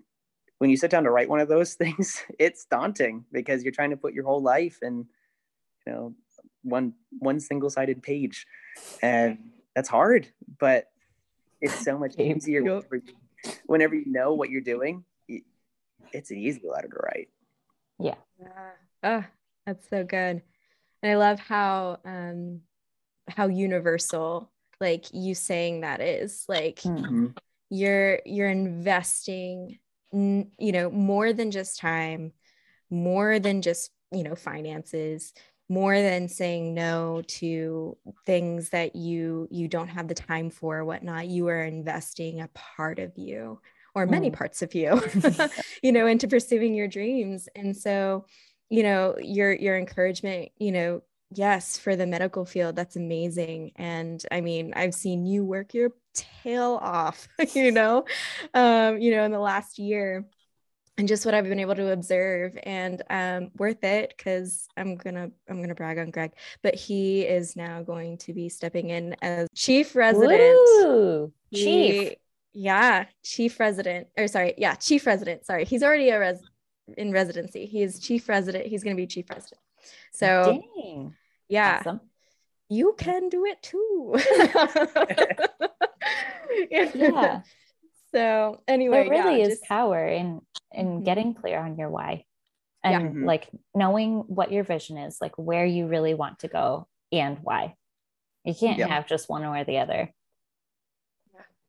when 0.59 0.70
you 0.70 0.77
sit 0.77 0.90
down 0.90 1.05
to 1.05 1.11
write 1.11 1.29
one 1.29 1.40
of 1.40 1.49
those 1.49 1.75
things, 1.75 2.22
it's 2.38 2.66
daunting 2.66 3.25
because 3.33 3.62
you're 3.62 3.72
trying 3.72 3.90
to 3.90 3.96
put 3.96 4.14
your 4.14 4.25
whole 4.25 4.42
life 4.42 4.79
and 4.83 5.07
you 5.87 5.92
know, 5.92 6.14
one 6.66 6.94
one 7.18 7.40
single 7.40 7.70
sided 7.70 8.02
page, 8.02 8.46
and 9.02 9.38
that's 9.74 9.88
hard. 9.88 10.29
But 10.59 10.87
it's 11.61 11.85
so 11.85 11.98
much 11.98 12.16
easier 12.18 12.62
whenever 12.62 12.96
you, 12.96 13.52
whenever 13.66 13.94
you 13.94 14.05
know 14.07 14.35
what 14.35 14.50
you're 14.50 14.61
doing. 14.61 15.05
It's 16.12 16.31
an 16.31 16.38
easy 16.38 16.62
letter 16.64 16.88
to 16.88 16.96
write. 16.96 17.29
Yeah. 17.98 18.14
Yeah. 18.40 18.70
Oh, 19.02 19.24
that's 19.66 19.88
so 19.88 20.05
good. 20.05 20.42
And 21.02 21.12
I 21.12 21.16
love 21.16 21.40
how 21.40 21.98
um 22.05 22.61
how 23.29 23.48
universal 23.48 24.50
like 24.81 25.07
you 25.12 25.35
saying 25.35 25.81
that 25.81 26.00
is 26.00 26.44
like 26.48 26.76
mm-hmm. 26.81 27.29
you're 27.70 28.20
you're 28.24 28.48
investing 28.48 29.79
you 30.12 30.72
know 30.72 30.90
more 30.90 31.33
than 31.33 31.50
just 31.50 31.79
time 31.79 32.33
more 32.90 33.38
than 33.38 33.62
just 33.62 33.90
you 34.12 34.22
know 34.22 34.35
finances 34.35 35.33
more 35.68 36.00
than 36.00 36.29
saying 36.29 36.74
no 36.74 37.22
to 37.26 37.96
things 38.24 38.70
that 38.70 38.94
you 38.94 39.48
you 39.50 39.66
don't 39.68 39.88
have 39.88 40.09
the 40.09 40.14
time 40.14 40.50
for 40.50 40.79
or 40.79 40.85
whatnot 40.85 41.26
you 41.26 41.48
are 41.48 41.62
investing 41.62 42.40
a 42.40 42.48
part 42.55 42.98
of 42.98 43.12
you 43.16 43.59
or 43.96 44.07
many 44.07 44.31
mm. 44.31 44.35
parts 44.35 44.62
of 44.62 44.74
you 44.74 45.00
you 45.83 45.90
know 45.90 46.07
into 46.07 46.29
pursuing 46.29 46.74
your 46.74 46.87
dreams. 46.87 47.48
And 47.57 47.76
so 47.76 48.26
you 48.68 48.83
know 48.83 49.16
your 49.20 49.52
your 49.52 49.76
encouragement 49.76 50.50
you 50.59 50.72
know 50.72 51.02
yes 51.35 51.79
for 51.79 51.96
the 51.96 52.07
medical 52.07 52.44
field 52.44 52.76
that's 52.76 52.96
amazing. 52.96 53.72
And 53.76 54.22
i 54.31 54.40
mean 54.40 54.72
i've 54.76 54.94
seen 54.94 55.26
you 55.26 55.44
work 55.44 55.74
your 55.74 55.90
tail 56.14 56.79
off 56.81 57.29
you 57.55 57.72
know 57.72 58.05
um 58.55 58.98
you 58.98 59.11
know 59.11 59.24
in 59.24 59.33
the 59.33 59.38
last 59.38 59.79
year 59.79 60.26
and 60.98 61.06
just 61.06 61.26
what 61.26 61.35
I've 61.35 61.44
been 61.44 61.61
able 61.61 61.74
to 61.74 61.92
observe 61.92 62.59
and 62.62 63.02
um, 63.11 63.50
worth 63.56 63.85
it 63.85 64.14
because 64.16 64.66
I'm 64.76 64.96
gonna 64.96 65.30
I'm 65.48 65.61
gonna 65.61 65.74
brag 65.74 65.98
on 65.98 66.11
Greg, 66.11 66.32
but 66.62 66.74
he 66.74 67.22
is 67.22 67.56
now 67.56 67.82
going 67.82 68.18
to 68.18 68.32
be 68.32 68.48
stepping 68.48 68.90
in 68.90 69.14
as 69.20 69.48
chief 69.54 69.94
resident. 69.94 70.40
Woo, 70.40 71.32
he, 71.50 71.64
chief, 71.64 72.12
yeah, 72.54 73.04
chief 73.22 73.61
resident 73.61 74.09
or 74.16 74.26
sorry, 74.28 74.54
yeah, 74.56 74.74
chief 74.74 75.06
resident. 75.06 75.44
Sorry, 75.44 75.64
he's 75.64 75.82
already 75.82 76.09
a 76.11 76.18
res 76.18 76.40
in 76.96 77.12
residency. 77.12 77.66
He's 77.66 78.00
chief 78.00 78.28
resident. 78.28 78.66
He's 78.66 78.82
gonna 78.82 78.96
be 78.96 79.06
chief 79.06 79.28
resident. 79.28 79.61
So, 80.12 80.62
Dang. 80.76 81.14
yeah. 81.48 81.78
Awesome. 81.80 82.00
You 82.68 82.94
can 82.98 83.28
do 83.28 83.44
it 83.44 83.62
too. 83.62 84.16
yeah. 86.94 87.42
So 88.16 88.62
anyway, 88.66 89.09
there 89.09 89.11
really 89.11 89.40
yeah, 89.40 89.46
is 89.46 89.59
just... 89.59 89.64
power 89.64 90.09
in 90.09 90.40
in 90.72 90.87
mm-hmm. 90.87 91.05
getting 91.05 91.35
clear 91.35 91.59
on 91.59 91.76
your 91.76 91.90
why, 91.90 92.24
and 92.83 92.92
yeah. 92.92 93.11
Mm-hmm. 93.11 93.24
like 93.26 93.50
knowing 93.74 94.20
what 94.20 94.50
your 94.50 94.64
vision 94.64 94.96
is, 94.96 95.18
like 95.20 95.37
where 95.37 95.66
you 95.66 95.87
really 95.87 96.14
want 96.14 96.38
to 96.38 96.48
go 96.48 96.88
and 97.12 97.38
why. 97.42 97.74
You 98.44 98.55
can't 98.55 98.79
yeah. 98.79 98.87
have 98.87 99.07
just 99.07 99.29
one 99.29 99.44
or 99.44 99.64
the 99.64 99.79
other. 99.79 100.14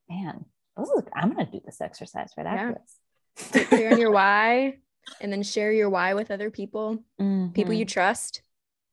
Man, 0.09 0.45
is, 0.79 0.89
I'm 1.13 1.33
gonna 1.33 1.51
do 1.51 1.59
this 1.65 1.81
exercise 1.81 2.31
right 2.37 2.47
after 2.47 2.79
this. 2.79 3.51
Get 3.51 3.67
clear 3.67 3.91
on 3.91 3.99
your 3.99 4.11
why, 4.21 4.77
and 5.19 5.29
then 5.29 5.43
share 5.43 5.73
your 5.73 5.89
why 5.89 6.13
with 6.13 6.31
other 6.31 6.49
people, 6.49 7.03
mm-hmm. 7.19 7.51
people 7.51 7.73
you 7.73 7.83
trust. 7.83 8.41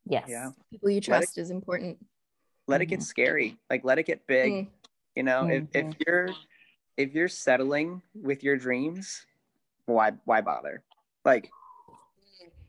Yes. 0.07 0.25
Yeah. 0.29 0.51
People 0.73 0.91
you 0.91 1.01
trust 1.01 1.39
it, 1.39 1.43
is 1.43 1.51
important. 1.51 1.99
Let 2.67 2.83
it 2.83 2.87
get 2.87 2.99
mm-hmm. 2.99 3.05
scary. 3.05 3.59
Like 3.71 3.85
let 3.85 3.99
it 4.01 4.07
get 4.07 4.27
big. 4.27 4.53
Mm. 4.53 4.69
You 5.15 5.23
know, 5.23 5.47
if, 5.47 5.65
if 5.73 5.85
mm-hmm. 5.85 6.03
you're 6.05 6.31
if 6.97 7.15
you're 7.15 7.29
settling 7.29 8.03
with 8.15 8.43
your 8.43 8.57
dreams, 8.57 9.27
why 9.87 10.13
why 10.25 10.41
bother? 10.41 10.83
Like 11.25 11.51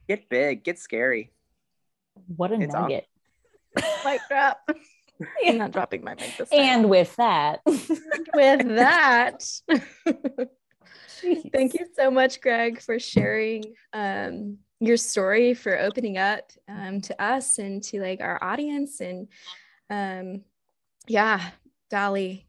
get 0.07 0.29
big, 0.29 0.63
get 0.63 0.79
scary. 0.79 1.31
What 2.35 2.51
a 2.51 2.55
it's 2.55 2.73
nugget. 2.73 3.07
Mic 4.05 4.21
drop. 4.29 4.59
I'm 5.45 5.57
not 5.57 5.71
dropping 5.71 6.03
my 6.03 6.15
mic 6.15 6.35
this 6.38 6.49
time. 6.49 6.59
And 6.59 6.89
with 6.89 7.15
that, 7.15 7.61
with 7.65 8.67
that, 8.75 9.43
thank 11.53 11.73
you 11.73 11.88
so 11.95 12.11
much, 12.11 12.41
Greg, 12.41 12.81
for 12.81 12.99
sharing 12.99 13.75
um, 13.93 14.57
your 14.79 14.97
story, 14.97 15.53
for 15.53 15.79
opening 15.79 16.17
up 16.17 16.51
um, 16.67 16.99
to 17.01 17.21
us 17.21 17.59
and 17.59 17.81
to 17.83 18.01
like 18.01 18.19
our 18.19 18.43
audience. 18.43 18.99
And 18.99 19.27
um, 19.89 20.43
yeah, 21.07 21.41
golly, 21.91 22.44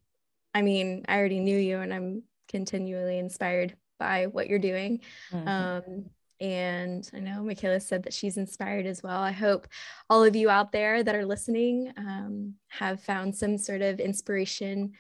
I 0.57 0.63
mean, 0.63 1.05
I 1.07 1.19
already 1.19 1.41
knew 1.41 1.59
you 1.59 1.81
and 1.81 1.93
I'm 1.93 2.23
continually 2.49 3.19
inspired 3.19 3.77
by 3.99 4.25
what 4.25 4.49
you're 4.49 4.59
doing. 4.59 5.03
Mm-hmm. 5.31 5.49
Um, 5.49 6.05
and 6.41 7.11
I 7.13 7.19
know 7.19 7.43
Michaela 7.43 7.79
said 7.79 8.05
that 8.05 8.15
she's 8.15 8.39
inspired 8.39 8.87
as 8.87 9.03
well. 9.03 9.21
I 9.21 9.33
hope 9.33 9.69
all 10.09 10.25
of 10.25 10.35
you 10.35 10.49
out 10.49 10.73
there 10.73 11.03
that 11.03 11.15
are 11.15 11.27
listening 11.27 11.93
um, 11.99 12.55
have 12.69 13.03
found 13.03 13.37
some 13.37 13.59
sort 13.59 13.83
of 13.83 14.01
inspiration 14.01 14.93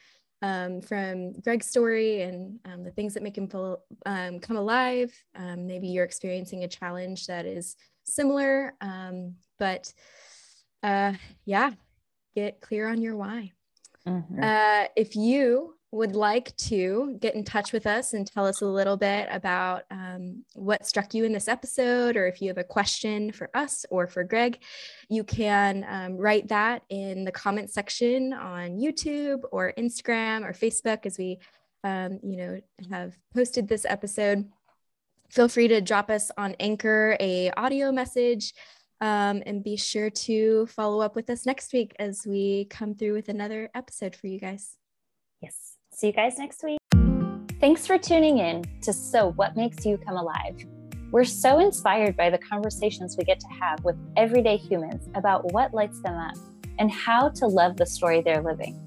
um, 0.42 0.82
from 0.82 1.32
Greg's 1.40 1.68
story 1.68 2.20
and 2.20 2.58
um, 2.66 2.84
the 2.84 2.90
things 2.90 3.14
that 3.14 3.22
make 3.22 3.38
him 3.38 3.48
feel, 3.48 3.82
um, 4.04 4.40
come 4.40 4.58
alive. 4.58 5.10
Um, 5.34 5.66
maybe 5.66 5.88
you're 5.88 6.04
experiencing 6.04 6.64
a 6.64 6.68
challenge 6.68 7.28
that 7.28 7.46
is 7.46 7.76
similar, 8.04 8.74
um, 8.82 9.36
but 9.58 9.90
uh, 10.82 11.14
yeah, 11.46 11.72
get 12.34 12.60
clear 12.60 12.88
on 12.88 13.00
your 13.00 13.16
why. 13.16 13.52
Mm-hmm. 14.06 14.42
Uh, 14.42 14.84
if 14.96 15.16
you 15.16 15.74
would 15.92 16.14
like 16.14 16.54
to 16.56 17.16
get 17.20 17.34
in 17.34 17.44
touch 17.44 17.72
with 17.72 17.86
us 17.86 18.12
and 18.12 18.26
tell 18.26 18.46
us 18.46 18.60
a 18.60 18.66
little 18.66 18.96
bit 18.96 19.28
about 19.30 19.84
um, 19.90 20.44
what 20.54 20.86
struck 20.86 21.14
you 21.14 21.24
in 21.24 21.32
this 21.32 21.48
episode, 21.48 22.16
or 22.16 22.26
if 22.26 22.42
you 22.42 22.48
have 22.48 22.58
a 22.58 22.64
question 22.64 23.32
for 23.32 23.48
us 23.54 23.86
or 23.90 24.06
for 24.06 24.24
Greg, 24.24 24.58
you 25.08 25.24
can 25.24 25.86
um, 25.88 26.16
write 26.16 26.48
that 26.48 26.82
in 26.90 27.24
the 27.24 27.32
comment 27.32 27.70
section 27.70 28.32
on 28.32 28.78
YouTube 28.78 29.42
or 29.52 29.72
Instagram 29.78 30.42
or 30.42 30.52
Facebook 30.52 31.06
as 31.06 31.18
we, 31.18 31.38
um, 31.84 32.18
you 32.22 32.36
know, 32.36 32.60
have 32.90 33.16
posted 33.32 33.68
this 33.68 33.86
episode. 33.88 34.48
Feel 35.30 35.48
free 35.48 35.68
to 35.68 35.80
drop 35.80 36.10
us 36.10 36.30
on 36.36 36.54
Anchor 36.60 37.16
a 37.20 37.50
audio 37.56 37.90
message 37.90 38.52
um, 39.00 39.42
and 39.46 39.62
be 39.62 39.76
sure 39.76 40.10
to 40.10 40.66
follow 40.66 41.00
up 41.00 41.14
with 41.14 41.28
us 41.30 41.46
next 41.46 41.72
week 41.72 41.94
as 41.98 42.26
we 42.26 42.66
come 42.70 42.94
through 42.94 43.14
with 43.14 43.28
another 43.28 43.70
episode 43.74 44.16
for 44.16 44.26
you 44.26 44.38
guys. 44.38 44.76
Yes. 45.42 45.76
See 45.92 46.08
you 46.08 46.12
guys 46.12 46.38
next 46.38 46.62
week. 46.62 46.78
Thanks 47.60 47.86
for 47.86 47.98
tuning 47.98 48.38
in 48.38 48.64
to 48.82 48.92
So 48.92 49.32
What 49.32 49.56
Makes 49.56 49.84
You 49.84 49.98
Come 49.98 50.16
Alive. 50.16 50.64
We're 51.10 51.24
so 51.24 51.58
inspired 51.58 52.16
by 52.16 52.30
the 52.30 52.38
conversations 52.38 53.16
we 53.16 53.24
get 53.24 53.40
to 53.40 53.48
have 53.48 53.82
with 53.84 53.96
everyday 54.16 54.56
humans 54.56 55.08
about 55.14 55.52
what 55.52 55.72
lights 55.72 56.00
them 56.00 56.16
up 56.16 56.36
and 56.78 56.90
how 56.90 57.30
to 57.30 57.46
love 57.46 57.76
the 57.76 57.86
story 57.86 58.20
they're 58.20 58.42
living. 58.42 58.78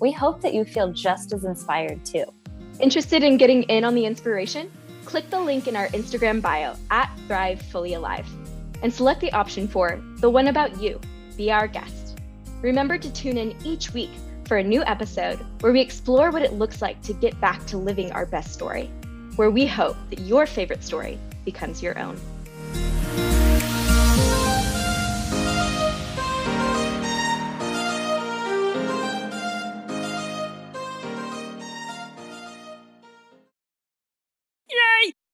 We 0.00 0.12
hope 0.12 0.40
that 0.40 0.54
you 0.54 0.64
feel 0.64 0.92
just 0.92 1.32
as 1.32 1.44
inspired 1.44 2.04
too. 2.04 2.24
Interested 2.80 3.22
in 3.22 3.36
getting 3.36 3.64
in 3.64 3.84
on 3.84 3.94
the 3.94 4.04
inspiration? 4.04 4.70
Click 5.04 5.28
the 5.30 5.40
link 5.40 5.68
in 5.68 5.76
our 5.76 5.88
Instagram 5.88 6.40
bio 6.40 6.74
at 6.90 7.14
Thrive 7.26 7.60
Fully 7.60 7.94
Alive 7.94 8.26
and 8.84 8.92
select 8.92 9.20
the 9.22 9.32
option 9.32 9.66
for 9.66 9.98
The 10.18 10.28
One 10.28 10.48
About 10.48 10.80
You, 10.80 11.00
Be 11.38 11.50
Our 11.50 11.66
Guest. 11.66 12.20
Remember 12.60 12.98
to 12.98 13.12
tune 13.12 13.38
in 13.38 13.56
each 13.64 13.94
week 13.94 14.10
for 14.46 14.58
a 14.58 14.62
new 14.62 14.84
episode 14.84 15.40
where 15.60 15.72
we 15.72 15.80
explore 15.80 16.30
what 16.30 16.42
it 16.42 16.52
looks 16.52 16.82
like 16.82 17.00
to 17.02 17.14
get 17.14 17.40
back 17.40 17.64
to 17.66 17.78
living 17.78 18.12
our 18.12 18.26
best 18.26 18.52
story, 18.52 18.90
where 19.36 19.50
we 19.50 19.66
hope 19.66 19.96
that 20.10 20.20
your 20.20 20.46
favorite 20.46 20.84
story 20.84 21.18
becomes 21.46 21.82
your 21.82 21.98
own. 21.98 22.20